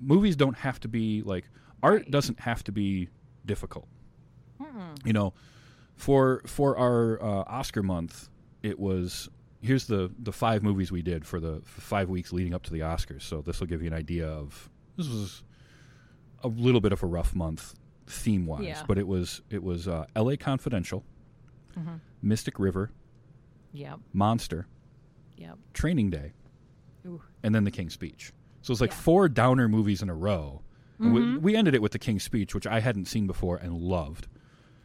[0.00, 1.44] Movies don't have to be like
[1.82, 2.02] art.
[2.02, 2.10] Right.
[2.10, 3.08] Doesn't have to be
[3.46, 3.86] difficult.
[5.04, 5.32] You know,
[5.96, 8.28] for for our uh, Oscar month,
[8.62, 9.28] it was
[9.62, 12.80] here's the the five movies we did for the five weeks leading up to the
[12.80, 13.22] Oscars.
[13.22, 15.42] So this will give you an idea of this was
[16.42, 17.74] a little bit of a rough month
[18.06, 18.82] theme wise, Yeah.
[18.88, 20.36] but it was it was uh, L.A.
[20.36, 21.04] Confidential,
[22.22, 22.90] Mystic River,
[23.74, 24.00] Yep.
[24.14, 24.66] Monster,
[25.36, 25.58] Yep.
[25.74, 26.32] Training Day,
[27.06, 27.20] Ooh.
[27.42, 28.32] and then The King's Speech.
[28.62, 28.94] So it's like Yeah.
[28.94, 29.02] Mm-hmm.
[29.04, 30.62] four downer movies in a row.
[30.98, 33.74] And We, we ended it with The King's Speech, which I hadn't seen before and
[33.76, 34.26] loved.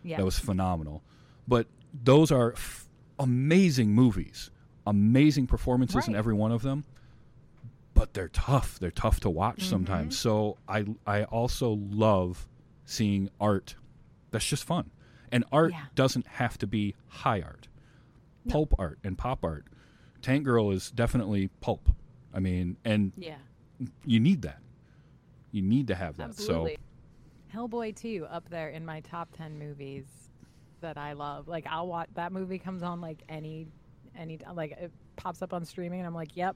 [0.04, 0.18] Yeah.
[0.18, 1.02] That was phenomenal.
[1.48, 1.68] But
[2.04, 4.50] those are f- amazing movies,
[4.88, 6.84] amazing performances in every one of them.
[7.94, 8.80] But they're tough.
[8.80, 9.70] They're tough to watch Mm-hmm.
[9.70, 10.18] sometimes.
[10.18, 12.48] So I I also love
[12.86, 13.76] seeing art
[14.32, 14.90] that's just fun.
[15.32, 15.86] And art Yeah.
[15.96, 17.68] doesn't have to be high art.
[18.48, 19.66] Pulp art and pop art.
[20.22, 21.90] Tank Girl is definitely pulp.
[22.34, 23.36] I mean, and yeah.
[24.06, 24.60] you need that.
[25.52, 26.30] You need to have that.
[26.30, 26.78] Absolutely.
[27.54, 30.06] Hellboy 2 up there in my top 10 movies
[30.82, 31.48] that I love.
[31.48, 33.68] Like I'll watch that movie comes on like any
[34.16, 36.56] any like it pops up on streaming and I'm like, "Yep.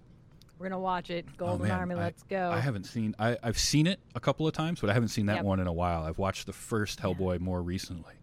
[0.59, 1.25] We're going to watch it.
[1.31, 3.15] So, Golden oh, Army, I- let's go." I haven't seen.
[3.17, 5.45] I, I've seen it a couple of times, but I haven't seen that Yep.
[5.45, 6.03] one in a while.
[6.03, 8.13] I've watched the first Hellboy more recently.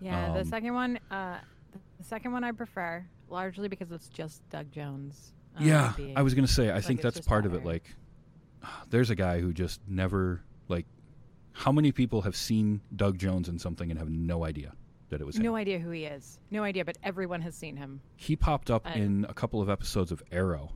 [0.00, 1.38] yeah, the um, second one uh
[2.00, 5.32] the second one I prefer largely because it's just Doug Jones.
[5.56, 6.70] uh, yeah, being- I was gonna say.
[6.70, 7.64] I like, think that's part of it.
[7.64, 7.94] Like,
[8.90, 10.86] there's a guy who just never like.
[11.52, 14.72] How many people have seen Doug Jones in something and have no idea
[15.10, 15.42] that it was him?
[15.42, 16.38] no idea who he is.
[16.50, 18.00] No idea, but everyone has seen him.
[18.16, 20.72] he popped up in a couple of episodes of Arrow,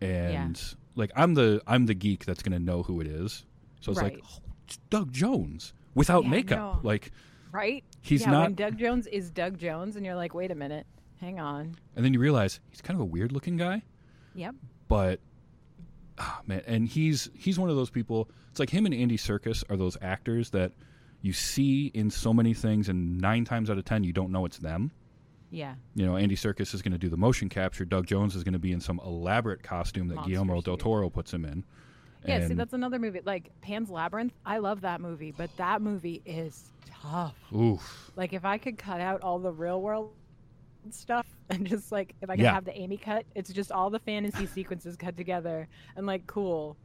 [0.00, 0.60] and
[0.96, 3.44] like I'm the I'm the geek that's gonna know who it is.
[3.80, 6.58] So it's like oh, it's Doug Jones without Yeah, makeup.
[6.58, 6.80] no.
[6.88, 7.12] Like,
[7.54, 7.84] Right?
[8.00, 10.86] He's yeah, not- when Doug Jones is Doug Jones and you're like, "Wait a minute.
[11.20, 13.82] Hang on." and then you realize he's kind of a weird looking guy.
[14.34, 14.56] Yep.
[14.88, 15.20] but
[16.18, 18.28] ah, man, and he's he's one of those people.
[18.50, 20.72] It's like him and Andy Serkis are those actors that
[21.22, 24.44] you see in so many things, and nine times out of ten you don't know
[24.44, 24.90] it's them.
[25.50, 25.76] Yeah.
[25.94, 27.84] You know, Andy Serkis is going to do the motion capture.
[27.84, 30.76] Doug Jones is going to be in some elaborate costume that Monster Guillermo del.
[30.76, 31.64] Toro puts him in.
[32.26, 33.20] Yeah, see, that's another movie.
[33.24, 37.36] Like Pan's Labyrinth, I love that movie, but that movie is tough.
[37.54, 38.10] oof.
[38.16, 40.12] Like, if I could cut out all the real world
[40.90, 42.54] stuff and just like, if I could Yeah.
[42.54, 46.76] have the Amy cut, it's just all the fantasy sequences cut together and like, cool,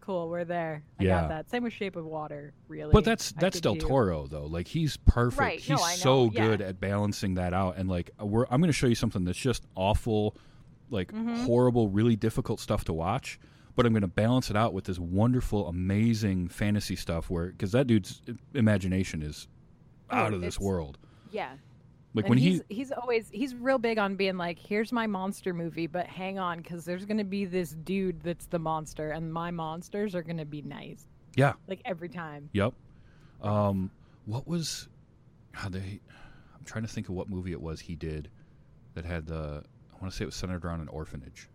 [0.00, 0.82] cool, we're there.
[0.98, 1.20] I Yeah.
[1.22, 1.50] got that.
[1.50, 2.92] Same with Shape of Water, really.
[2.92, 4.46] But that's that's Del do- Toro though.
[4.46, 5.40] Like he's perfect.
[5.40, 5.58] Right.
[5.60, 6.30] He's No, so.
[6.32, 6.46] Yeah.
[6.48, 7.76] good at balancing that out.
[7.76, 10.36] And like we're, I'm going to show you something that's just awful,
[10.90, 11.44] like Mm-hmm.
[11.44, 13.38] horrible, really difficult stuff to watch.
[13.74, 17.30] But I'm going to balance it out with this wonderful, amazing fantasy stuff.
[17.30, 18.20] Where because that dude's
[18.54, 19.48] imagination is
[20.10, 20.98] Oh, out of this world.
[21.30, 21.52] Yeah.
[22.14, 25.06] Like and when he's he he's always he's real big on being like, here's my
[25.06, 29.32] monster movie, but hang on, because there's gonna be this dude that's the monster, and
[29.32, 31.06] my monsters are gonna be nice,
[31.36, 32.50] yeah like every time.
[32.52, 32.74] Yep.
[33.40, 33.90] Um,
[34.26, 34.88] what was?
[35.52, 36.00] How they?
[36.54, 38.28] I'm trying to think of what movie it was he did
[38.92, 39.62] that had the.
[39.94, 41.48] I want to say it was centered around an orphanage.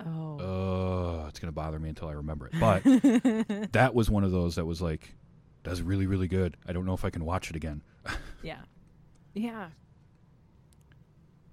[0.00, 0.38] Oh.
[0.40, 2.54] Oh, it's gonna bother me until I remember it.
[2.60, 2.82] But
[3.72, 5.14] that was one of those that was like,
[5.64, 6.56] that's really really good.
[6.66, 7.82] I don't know if I can watch it again.
[8.42, 8.58] Yeah.
[9.34, 9.68] Yeah.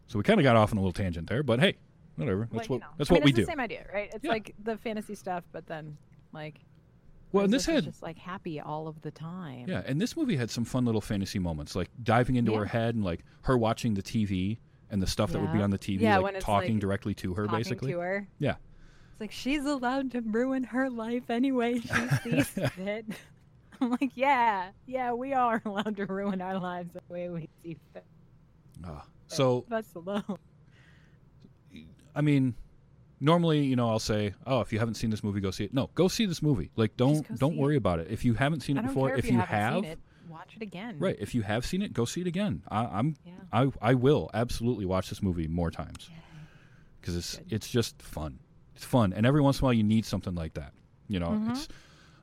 [0.07, 1.75] So we kind of got off on a little tangent there, but hey,
[2.15, 2.47] whatever.
[2.51, 2.93] That's Well, what know.
[2.97, 3.45] that's I mean, what we it's do.
[3.45, 4.11] the same idea, right?
[4.13, 4.31] It's Yeah.
[4.31, 5.97] like the fantasy stuff, but then
[6.31, 6.59] like.
[7.31, 9.65] Well, and this is had just like happy all of the time.
[9.67, 12.95] yeah, and this movie had some fun little fantasy moments, like diving into her head
[12.95, 16.01] and like her watching the TV and the stuff that would be on the TV,
[16.01, 17.91] Yeah, like talking like, directly to her, basically.
[17.93, 18.27] to her.
[18.39, 18.55] Yeah.
[19.11, 21.79] It's like she's allowed to ruin her life anyway
[22.23, 23.05] she sees fit.
[23.81, 27.77] I'm like, yeah, yeah, we are allowed to ruin our lives the way we see
[27.93, 28.05] fit.
[28.85, 29.05] Ah.
[29.27, 30.21] so That's low.
[32.13, 32.55] I mean,
[33.19, 35.73] normally, you know, I'll say, "Oh, if you haven't seen this movie, go see it."
[35.73, 36.71] No, go see this movie.
[36.77, 38.07] Like, don't don't worry about it.
[38.09, 39.99] If you haven't seen it before, if if you, haven't have, it,
[40.35, 40.97] watch it again.
[40.99, 42.61] right, if you have seen it, go see it again.
[42.69, 43.31] I, I'm Yeah.
[43.51, 46.09] I I will absolutely watch this movie more times
[46.99, 47.53] because it's Good.
[47.53, 48.39] it's just fun.
[48.75, 50.73] It's fun, and every once in a while, you need something like that.
[51.07, 51.51] You know, Mm-hmm.
[51.51, 51.67] it's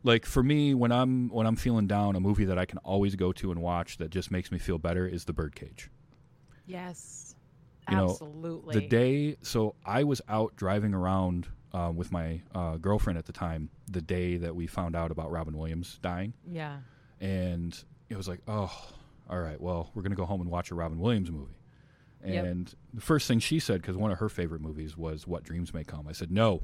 [0.04, 3.14] like for me when I'm when I'm feeling down, a movie that I can always
[3.16, 5.90] go to and watch that just makes me feel better is The Birdcage.
[6.66, 7.34] Yes.
[7.90, 8.74] You know, Absolutely.
[8.78, 13.32] the day so i was out driving around uh, with my uh, girlfriend at the
[13.32, 16.76] time the day that we found out about robin williams dying Yeah.
[17.20, 17.76] and
[18.12, 18.70] it was like oh
[19.30, 21.56] all right well we're going to go home and watch a robin williams movie
[22.24, 22.44] Yep.
[22.44, 25.74] and the first thing she said because one of her favorite movies was what dreams
[25.74, 26.62] may come i said no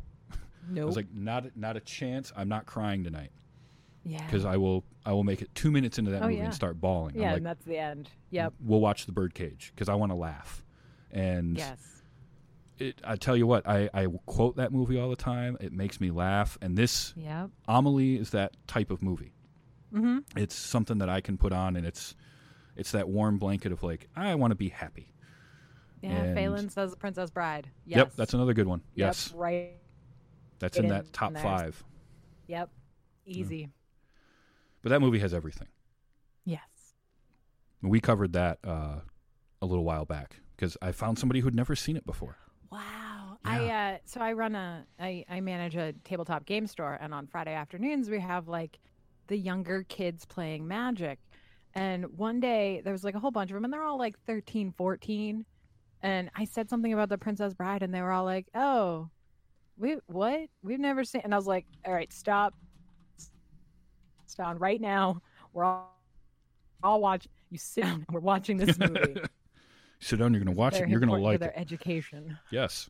[0.70, 0.82] No.
[0.82, 2.30] I was like, not not a chance.
[2.36, 3.30] I'm not crying tonight
[4.04, 4.22] yeah.
[4.26, 6.44] because I will I will make it two minutes into that Oh, movie yeah.
[6.44, 7.14] and start bawling.
[7.16, 8.10] I'm yeah, like, and that's the end.
[8.30, 8.52] Yep.
[8.60, 10.62] We'll watch the Birdcage because I want to laugh.
[11.10, 11.78] And Yes.
[12.78, 15.56] it, I tell you what, I, I quote that movie all the time.
[15.60, 16.58] It makes me laugh.
[16.60, 17.48] And this Yep.
[17.66, 19.32] Amelie is that type of movie.
[19.94, 20.18] Mm-hmm.
[20.38, 22.14] It's something that I can put on, and it's
[22.76, 25.12] it's that warm blanket of like I want to be happy.
[26.02, 26.10] Yeah.
[26.10, 27.70] And- Phelan says Princess Bride.
[27.84, 27.96] Yes.
[27.98, 28.80] Yep, that's another good one.
[28.94, 29.72] Yep, Yes, Right.
[30.58, 31.42] that's in in that top there.
[31.42, 31.82] five.
[32.46, 32.70] Yep.
[33.26, 33.68] Easy.
[34.82, 35.68] But that movie has everything.
[36.44, 36.60] Yes.
[37.82, 39.00] We covered that uh,
[39.60, 42.36] a little while back because I found somebody who'd never seen it before.
[42.70, 43.38] Wow.
[43.44, 47.26] I uh so I run a I, I manage a tabletop game store and on
[47.28, 48.78] Friday afternoons we have like
[49.28, 51.18] the younger kids playing magic.
[51.74, 54.18] And one day there was like a whole bunch of them and they're all like
[54.26, 55.44] 13, 14.
[56.02, 59.10] And I said something about the Princess Bride and they were all like, "Oh,
[59.76, 60.48] we what?
[60.62, 62.54] We've never seen." And I was like, "All right, stop.
[64.26, 65.22] Stop on right now.
[65.52, 65.98] We're all
[66.82, 67.26] all watch.
[67.50, 68.06] You sit down.
[68.10, 69.20] We're watching this movie.
[70.00, 70.32] Sit down.
[70.32, 70.88] You're going to watch it.
[70.88, 71.48] You're going to like for it.
[71.48, 72.38] their education.
[72.52, 72.88] Yes.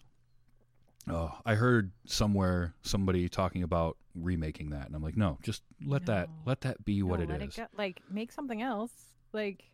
[1.10, 6.06] Oh, I heard somewhere somebody talking about remaking that, and I'm like, no, just let
[6.06, 7.56] that let that be what No, it let is.
[7.56, 8.92] go- like make something else.
[9.32, 9.64] Like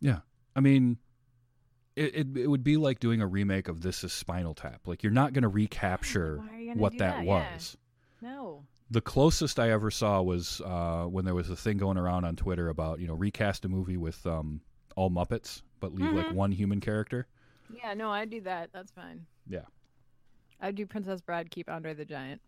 [0.00, 0.20] yeah,
[0.56, 0.98] I mean,
[1.96, 4.80] it, it it would be like doing a remake of This Is Spinal Tap.
[4.86, 7.24] Like you're not going to recapture gonna what that, that?
[7.24, 7.52] Yeah.
[7.52, 7.76] was.
[8.20, 8.64] no.
[8.92, 12.34] The closest I ever saw was uh, when there was a thing going around on
[12.34, 14.60] Twitter about you know recast a movie with um,
[14.96, 16.32] all Muppets, but leave like Mhm.
[16.34, 17.28] one human character.
[17.72, 18.70] Yeah, no, I'd do that.
[18.72, 19.26] That's fine.
[19.48, 19.60] Yeah.
[20.60, 22.40] I'd do Princess Bride, keep Andre the Giant.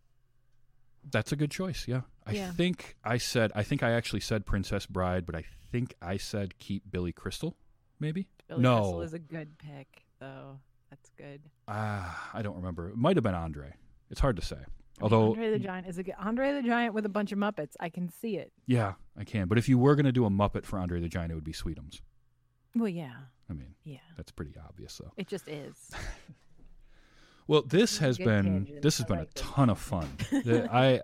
[1.11, 1.87] That's a good choice.
[1.89, 2.53] Yeah, I Yeah.
[2.53, 6.59] think I said I think I actually said Princess Bride, but I think I said
[6.59, 7.57] keep Billy Crystal.
[7.99, 8.79] Maybe Billy No.
[8.81, 10.61] Crystal is a good pick, though.
[10.91, 11.41] That's good.
[11.69, 12.91] ah, I don't remember.
[12.91, 13.75] It might have been Andre.
[14.11, 14.57] It's hard to say.
[14.57, 14.67] I mean,
[15.01, 17.73] Although Andre the Giant is a good Andre the Giant with a bunch of Muppets.
[17.81, 18.53] I can see it.
[18.67, 19.49] Yeah, I can.
[19.49, 21.43] But if you were going to do a Muppet for Andre the Giant, it would
[21.45, 22.01] be Sweetums.
[22.77, 23.15] Well, yeah,
[23.51, 23.99] I mean, yeah.
[24.17, 25.13] that's pretty obvious, though.
[25.17, 25.91] It just is.
[27.47, 28.83] Well, this has been tangent.
[28.83, 29.43] this has I been like a this.
[29.43, 30.09] ton of fun.
[30.73, 31.01] I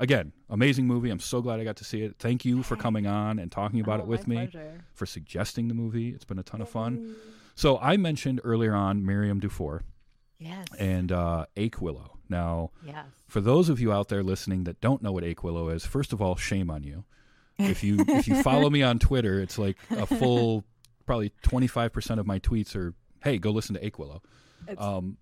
[0.00, 1.10] again, amazing movie.
[1.10, 2.16] I'm so glad I got to see it.
[2.18, 4.84] Thank you for coming on and talking about Oh, it with my me, pleasure.
[4.94, 6.10] for suggesting the movie.
[6.10, 7.14] It's been a ton of fun.
[7.54, 9.82] So I mentioned earlier on Miriam Dufour
[10.38, 10.66] Yes.
[10.78, 11.46] and uh,
[11.80, 12.18] Willow.
[12.28, 13.06] Now, yes.
[13.28, 16.20] for those of you out there listening that don't know what Aquilo is, first of
[16.20, 17.04] all, shame on you.
[17.58, 20.64] If you if you follow me on Twitter, it's like a full
[21.06, 22.92] probably 25% of my tweets are,
[23.24, 24.20] "Hey, go listen to Aquilo."
[24.68, 25.16] It's, Um,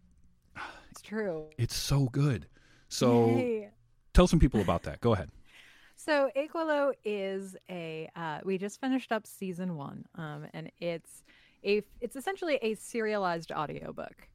[1.04, 1.46] true.
[1.58, 2.46] it's so good.
[2.88, 3.70] So Yay.
[4.12, 5.00] tell some people about that.
[5.00, 5.30] Go ahead.
[5.96, 11.22] So Aquilo is a uh, we just finished up season one, um, and it's
[11.64, 14.28] a it's essentially a serialized audiobook.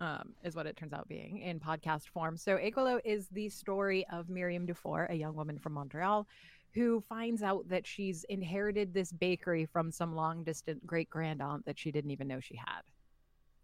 [0.00, 2.36] Um, is what it turns out being in podcast form.
[2.36, 6.26] So Aquilo is the story of Miriam Dufour, a young woman from Montreal,
[6.74, 11.64] who finds out that she's inherited this bakery from some long distant great grand aunt
[11.64, 12.82] that she didn't even know she had.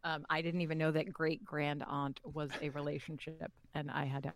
[0.04, 4.24] Um, I didn't even know that great grand aunt was a relationship, and I had
[4.24, 4.32] to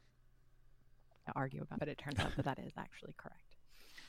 [1.34, 1.80] argue about, It.
[1.80, 3.42] but it turns out that that is actually correct.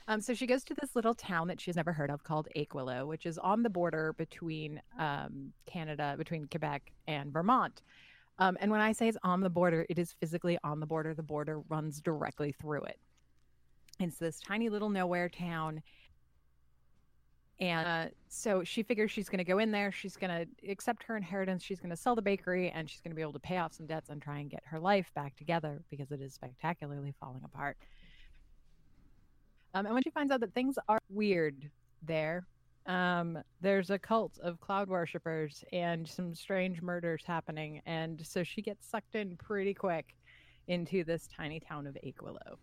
[0.07, 3.05] Um, so she goes to this little town that she's never heard of called Aquilo,
[3.07, 7.81] which is on the border between um, Canada, between Quebec and Vermont.
[8.39, 11.13] Um, and when I say it's on the border, it is physically on the border.
[11.13, 12.99] The border runs directly through it.
[13.99, 15.81] It's this tiny little nowhere town.
[17.59, 19.91] And uh, so she figures she's going to go in there.
[19.91, 21.63] She's going to accept her inheritance.
[21.63, 23.73] She's going to sell the bakery and she's going to be able to pay off
[23.73, 27.43] some debts and try and get her life back together because it is spectacularly falling
[27.43, 27.77] apart.
[29.73, 31.69] Um, and when she finds out that things are weird
[32.03, 32.45] there,
[32.85, 37.81] um, there's a cult of cloud worshippers and some strange murders happening.
[37.85, 40.15] And so she gets sucked in pretty quick
[40.67, 42.57] into this tiny town of Aquilo.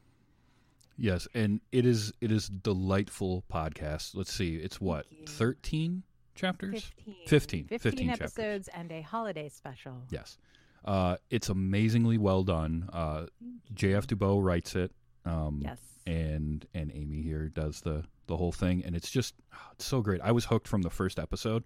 [0.96, 4.14] Yes, and it is it is delightful podcast.
[4.14, 6.02] Let's see, it's what thirteen
[6.34, 6.90] chapters.
[7.04, 7.14] 15.
[7.26, 8.24] 15, 15 15 chapters.
[8.38, 10.02] episodes and a holiday special.
[10.10, 10.38] Yes,
[10.84, 12.88] uh, it's amazingly well done.
[12.92, 13.26] Uh,
[13.72, 14.06] J.F.
[14.06, 14.92] Dubeau writes it.
[15.24, 15.78] Um, Yes.
[16.06, 20.00] and and Amy here does the the whole thing, and it's just ah, it's so
[20.00, 20.20] great.
[20.22, 21.64] I was hooked from the first episode,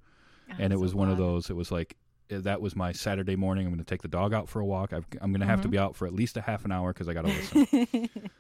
[0.59, 1.51] and it was one of those.
[1.51, 1.97] It was like
[2.31, 3.67] eh, that was my Saturday morning.
[3.67, 4.93] I'm going to take the dog out for a walk.
[4.93, 5.73] I've, I'm going to have to Mhm.
[5.73, 8.09] be out for at least a half an hour because I got to listen.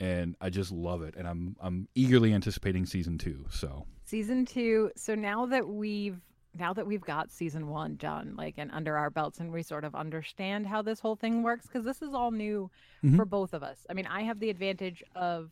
[0.00, 3.46] and I just love it, and I'm I'm eagerly anticipating season two.
[3.50, 6.20] So season two so now that we've
[6.58, 9.84] now that we've got season one done like and under our belts and we sort
[9.84, 12.70] of understand how this whole thing works because this is all new
[13.04, 13.16] Mhm.
[13.16, 15.50] for both of us i mean i have the advantage of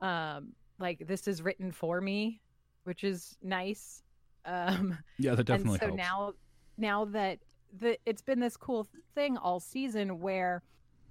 [0.00, 2.40] um like this is written for me
[2.84, 4.04] which is nice
[4.46, 5.98] um yeah, that definitely and so helps.
[5.98, 6.32] now
[6.78, 7.40] now that
[7.80, 10.62] the it's been this cool thing all season where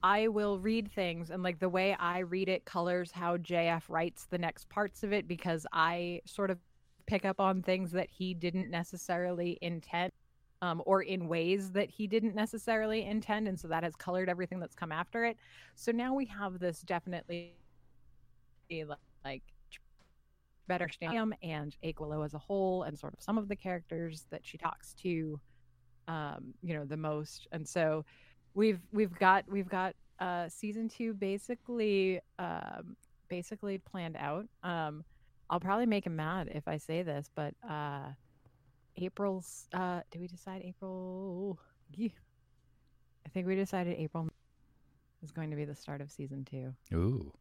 [0.04, 4.26] I will read things and like the way I read it colors how JF writes
[4.30, 6.58] the next parts of it because I sort of
[7.06, 10.12] pick up on things that he didn't necessarily intend
[10.62, 13.48] um, or in ways that he didn't necessarily intend.
[13.48, 15.38] And so that has colored everything that's come after it.
[15.76, 17.54] So now we have this definitely
[19.26, 19.44] like
[20.68, 24.42] better understand and Aquilo as a whole and sort of some of the characters that
[24.44, 25.40] she talks to
[26.08, 27.48] um, you know, the most.
[27.52, 28.06] And so
[28.54, 32.96] we've we've got we've got uh season two basically um
[33.30, 34.46] basically planned out.
[34.64, 35.04] Um
[35.50, 38.10] I'll probably make him mad if I say this, but uh
[38.98, 41.60] April's uh did we decide April
[41.98, 44.30] I think we decided April
[45.24, 46.74] is going to be the start of season two.
[46.94, 47.32] Ooh.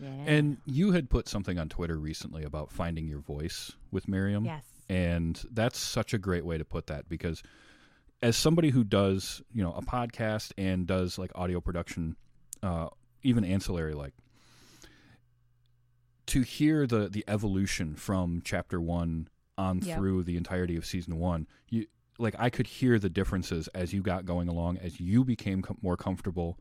[0.00, 0.08] Yeah.
[0.26, 4.44] And you had put something on Twitter recently about finding your voice with Miriam.
[4.44, 4.64] yes.
[4.88, 7.42] And that's such a great way to put that because
[8.22, 12.16] as somebody who does, you know, a podcast and does like audio production,
[12.62, 12.88] uh,
[13.22, 14.14] even ancillary like
[16.26, 21.46] to hear the the evolution from chapter 1 on through the entirety of season 1,
[21.68, 21.86] you
[22.18, 25.78] like I could hear the differences as you got going along as you became com-
[25.82, 26.58] more comfortable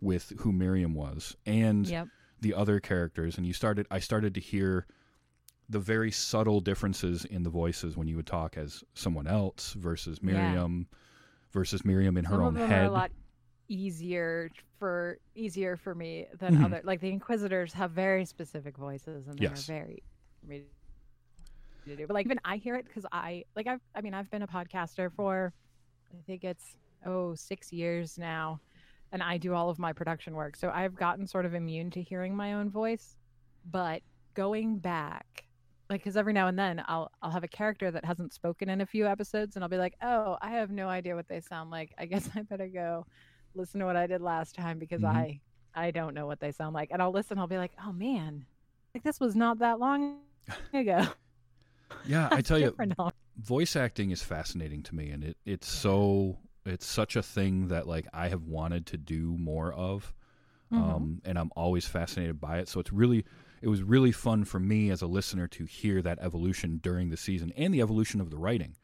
[0.00, 2.08] with who Miriam was and Yep.
[2.40, 4.86] the other characters and you started I started to hear
[5.68, 10.18] the very subtle differences in the voices when you would talk as someone else versus
[10.22, 10.32] Yeah.
[11.52, 12.82] Versus Miriam in her Some own head.
[12.82, 13.10] are a lot
[13.68, 16.64] easier for easier for me than Mhm.
[16.64, 19.66] other like the Inquisitors have very specific voices and they're Yes.
[19.66, 20.02] very
[20.42, 20.64] very
[21.86, 22.06] to do.
[22.06, 24.46] But like even I hear it because I like I've I mean I've been a
[24.46, 25.52] podcaster for
[26.18, 28.60] I think it's oh six years now,
[29.12, 32.02] and I do all of my production work, so I've gotten sort of immune to
[32.02, 33.16] hearing my own voice.
[33.64, 34.02] But
[34.34, 35.44] going back,
[35.90, 38.80] like because every now and then I'll I'll have a character that hasn't spoken in
[38.80, 41.70] a few episodes, and I'll be like, oh, I have no idea what they sound
[41.70, 41.92] like.
[41.98, 43.06] I guess I better go
[43.54, 45.14] listen to what I did last time because Mhm.
[45.14, 45.40] I
[45.74, 47.38] I don't know what they sound like, and I'll listen.
[47.38, 48.44] I'll be like, oh man,
[48.94, 50.18] like this was not that long
[50.74, 51.06] ago.
[52.06, 53.10] yeah, I tell you, now.
[53.38, 57.86] voice acting is fascinating to me and it, it's so it's such a thing that
[57.88, 60.12] like I have wanted to do more of.
[60.72, 60.78] Mhm.
[60.78, 62.68] Um, and I'm always fascinated by it.
[62.68, 63.24] So it's really
[63.62, 67.16] it was really fun for me as a listener to hear that evolution during the
[67.16, 68.76] season and the evolution of the writing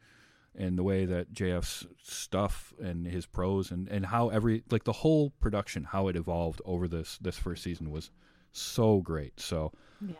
[0.55, 4.93] and the way that JF's stuff and his prose and, and how every like the
[4.93, 8.09] whole production how it evolved over this this first season was
[8.51, 9.39] so great.
[9.39, 10.15] So yeah.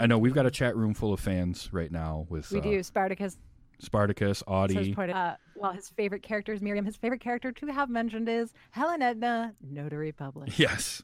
[0.00, 2.60] I know Thank we've got a chat room full of fans right now with We
[2.60, 2.82] uh, do.
[2.82, 3.36] Spartacus
[3.80, 4.94] Spartacus, Audie.
[4.96, 6.84] uh, well, his favorite character is Miriam.
[6.84, 10.58] His favorite character to have mentioned is Helen Edna, Notary Public.
[10.58, 11.02] Yes.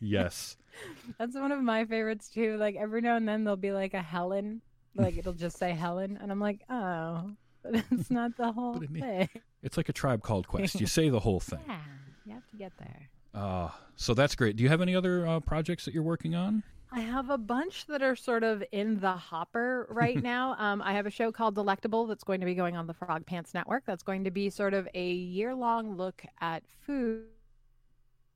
[0.00, 0.56] Yes.
[1.18, 2.56] That's one of my favorites too.
[2.56, 4.60] Like every now and then there'll be like a Helen,
[4.94, 7.30] like it'll just say Helen, and I'm like, oh,
[7.62, 9.28] but it's not the whole it thing.
[9.62, 10.80] It's like a tribe called Quest.
[10.80, 11.60] You say the whole thing.
[11.68, 11.78] Yeah,
[12.24, 13.08] you have to get there.
[13.34, 14.56] Uh, so that's great.
[14.56, 16.64] Do you have any other uh, projects that you're working on?
[16.90, 20.56] I have a bunch that are sort of in the hopper right now.
[20.58, 23.54] Um, I have a show called Delectable that's going to be going on the Frogpants
[23.54, 23.84] Network.
[23.86, 27.24] That's going to be sort of a year long look at food,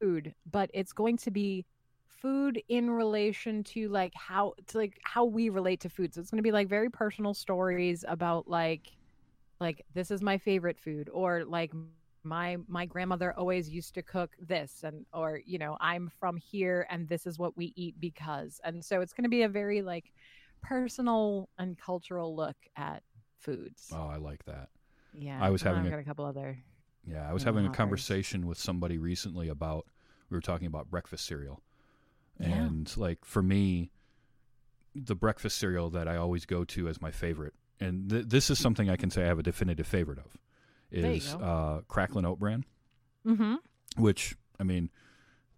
[0.00, 1.66] food, but it's going to be
[2.08, 6.14] food in relation to like how to like how we relate to food.
[6.14, 8.92] So it's going to be like very personal stories about like
[9.60, 11.72] like this is my favorite food or like
[12.24, 16.86] my my grandmother always used to cook this and or you know i'm from here
[16.90, 19.80] and this is what we eat because and so it's going to be a very
[19.80, 20.12] like
[20.62, 23.02] personal and cultural look at
[23.40, 24.68] foods Oh, I like that.
[25.14, 26.58] yeah I was having a- a couple other
[27.06, 29.86] Yeah, I was having a conversation with somebody recently about
[30.28, 31.62] we were talking about breakfast cereal.
[32.38, 32.48] Yeah.
[32.48, 33.90] And like for me,
[34.94, 38.58] the breakfast cereal that I always go to as my favorite, and th- this is
[38.58, 40.36] something I can say I have a definitive favorite of,
[40.90, 42.64] is uh, Cracklin Oat Bran,
[43.26, 43.54] mm-hmm
[43.96, 44.90] which I mean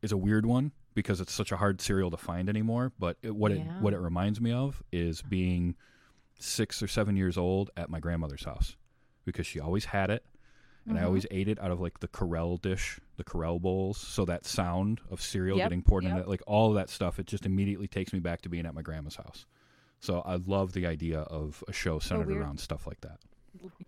[0.00, 2.92] is a weird one because it's such a hard cereal to find anymore.
[2.98, 5.76] But it, what it what it reminds me of is being
[6.38, 8.76] six or seven years old at my grandmother's house
[9.24, 10.24] because she always had it
[10.86, 11.06] and I Mhm.
[11.06, 13.98] always ate it out of like the Corel dish, the Corel bowls.
[13.98, 16.18] So that sound of cereal Yep, getting poured yep.
[16.20, 18.74] it, like all of that stuff, it just immediately takes me back to being at
[18.74, 19.46] my grandma's house.
[20.00, 22.40] So I love the idea of a show centered weird.
[22.40, 23.20] around stuff like that.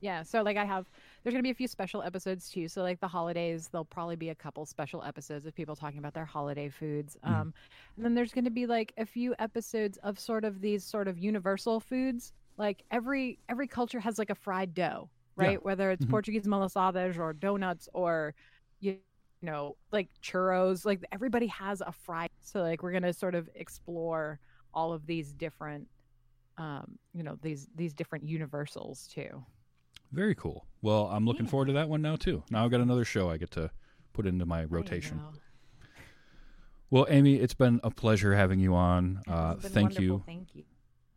[0.01, 0.85] yeah so like i have
[1.23, 4.15] there's going to be a few special episodes too so like the holidays there'll probably
[4.15, 7.31] be a couple special episodes of people talking about their holiday foods Mhm.
[7.31, 7.55] um
[7.97, 11.09] and then there's going to be like a few episodes of sort of these sort
[11.09, 15.09] of universal foods like every every culture has like a fried dough
[15.39, 15.45] Yeah.
[15.47, 16.11] right whether it's Mhm.
[16.11, 18.35] portuguese malasadas or donuts or
[18.81, 18.99] you
[19.43, 22.29] know like churros like everybody has a fry.
[22.41, 24.39] so like we're going to sort of explore
[24.73, 25.89] all of these different
[26.59, 29.45] um you know these these different universals too
[30.13, 30.65] Very cool.
[30.81, 31.51] Well, I'm looking Yeah.
[31.51, 32.45] forward to that one now too.
[32.49, 33.71] Now I've got another show I get to
[34.13, 35.21] put into my rotation.
[36.91, 39.21] Well, Amy, it's been a pleasure having you on.
[39.27, 40.05] Uh, thank wonderful.
[40.05, 40.23] you.
[40.25, 40.63] Thank you.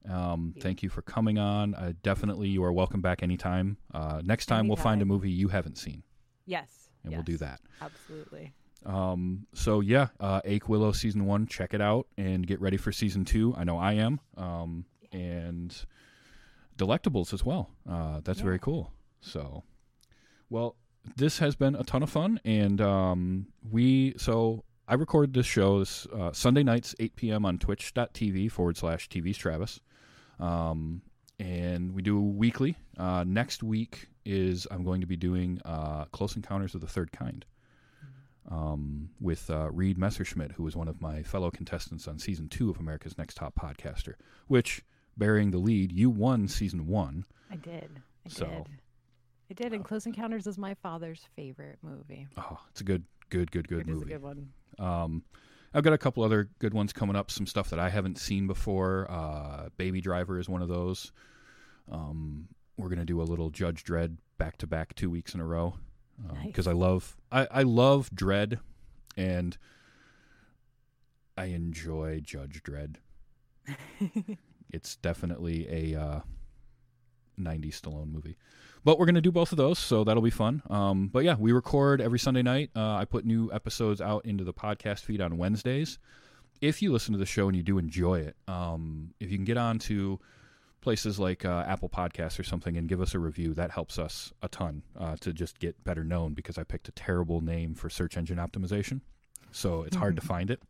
[0.10, 1.74] Um, thank you for coming on.
[1.76, 3.78] Uh, definitely, you are welcome back anytime.
[3.94, 6.04] Uh, next time, we'll find a movie you haven't seen,
[6.46, 6.90] Yes.
[7.04, 7.60] and we'll do that.
[7.82, 8.54] Absolutely.
[8.86, 13.26] Um, so yeah, uh, Aquilo season one, check it out and get ready for season
[13.26, 13.54] two.
[13.58, 14.20] I know I am.
[14.38, 15.76] Um, and
[16.78, 17.72] Delectables as well.
[17.90, 18.92] Uh, that's very cool.
[19.20, 19.64] So,
[20.50, 20.76] well,
[21.16, 25.80] this has been a ton of fun, and um, we so I record this show
[25.80, 27.46] this, uh, Sunday nights, 8 p.m.
[27.46, 29.80] on twitch.tv forward slash TV's Travis.
[30.40, 31.02] Um,
[31.40, 32.76] and we do weekly.
[32.98, 37.12] Uh, next week is I'm going to be doing uh, Close Encounters of the Third
[37.12, 37.46] Kind
[38.50, 42.70] um, with uh, Reed Messerschmidt, who was one of my fellow contestants on season two
[42.70, 44.14] of America's Next Top Podcaster,
[44.48, 44.82] which,
[45.18, 47.26] bearing the lead, you won season one.
[47.52, 47.90] I did.
[48.26, 48.68] I So- did.
[49.50, 49.74] I did.
[49.74, 52.28] And Close Encounters is my father's favorite movie.
[52.38, 54.14] Oh, it's a good, good, good, good It is movie.
[54.14, 54.50] a good one.
[54.78, 55.24] Um,
[55.78, 57.30] I've got a couple other good ones coming up.
[57.30, 59.06] Some stuff that I haven't seen before.
[59.12, 61.12] Uh, Baby Driver is one of those.
[61.92, 62.48] Um,
[62.78, 65.76] we're gonna do a little Judge Dredd back to back two weeks in a row
[66.44, 66.72] because Nice.
[66.72, 68.58] I love I, I love Dredd
[69.16, 69.56] and
[71.38, 72.96] I enjoy Judge Dredd.
[74.72, 76.20] it's definitely a uh,
[77.40, 78.38] 90s Stallone movie.
[78.84, 80.62] But we're going to do both of those, so that'll be fun.
[80.70, 82.70] Um, but yeah, we record every Sunday night.
[82.76, 86.00] Uh, I put new episodes out into the podcast feed on Wednesdays.
[86.62, 89.46] If you listen to the show and you do enjoy it, um, if you can
[89.46, 90.20] get on to
[90.82, 94.32] places like uh, Apple Podcasts or something and give us a review, that helps us
[94.42, 97.90] a ton uh, to just get better known because I picked a terrible name for
[97.90, 99.02] search engine optimization.
[99.52, 100.62] So it's hard to find it.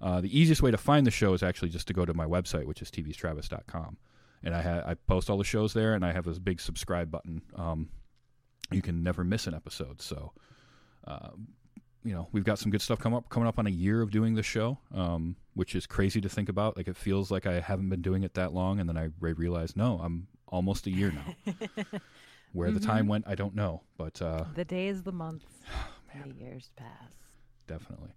[0.00, 2.26] Uh, the easiest way to find the show is actually just to go to my
[2.26, 3.96] website, which is tvstravis.com.
[4.44, 7.10] And I, ha- I post all the shows there, and I have this big subscribe
[7.10, 7.42] button.
[7.56, 7.88] Um,
[8.70, 10.02] you can never miss an episode.
[10.02, 10.32] So,
[11.06, 11.30] uh,
[12.04, 14.10] you know, we've got some good stuff coming up coming up on a year of
[14.10, 16.76] doing this show, um, which is crazy to think about.
[16.76, 19.32] Like it feels like I haven't been doing it that long, and then I re-
[19.32, 21.54] realized, no, I'm almost a year now.
[22.52, 25.46] Where the time went, I don't know, but uh, the days, the months,
[26.28, 27.12] the years pass.
[27.66, 28.10] definitely.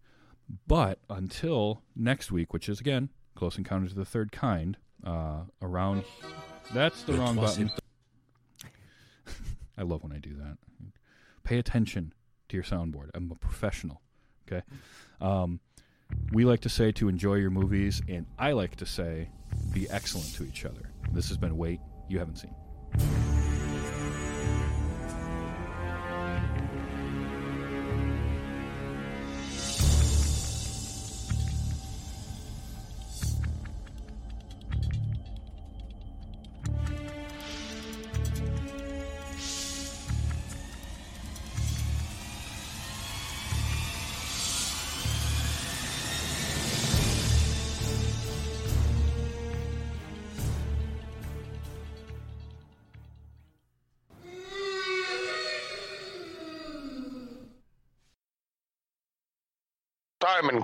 [0.67, 6.03] But until next week, which is again Close Encounters of the Third Kind, uh, around
[6.73, 7.71] that's the wrong button.
[9.77, 10.57] I love when I do that.
[11.43, 12.13] Pay attention
[12.49, 13.09] to your soundboard.
[13.13, 14.01] I'm a professional.
[14.47, 14.63] Okay.
[15.21, 15.59] Um,
[16.31, 19.29] we like to say to enjoy your movies, and I like to say
[19.73, 20.91] be excellent to each other.
[21.11, 21.79] This has been Wait
[22.09, 22.55] You Haven't Seen.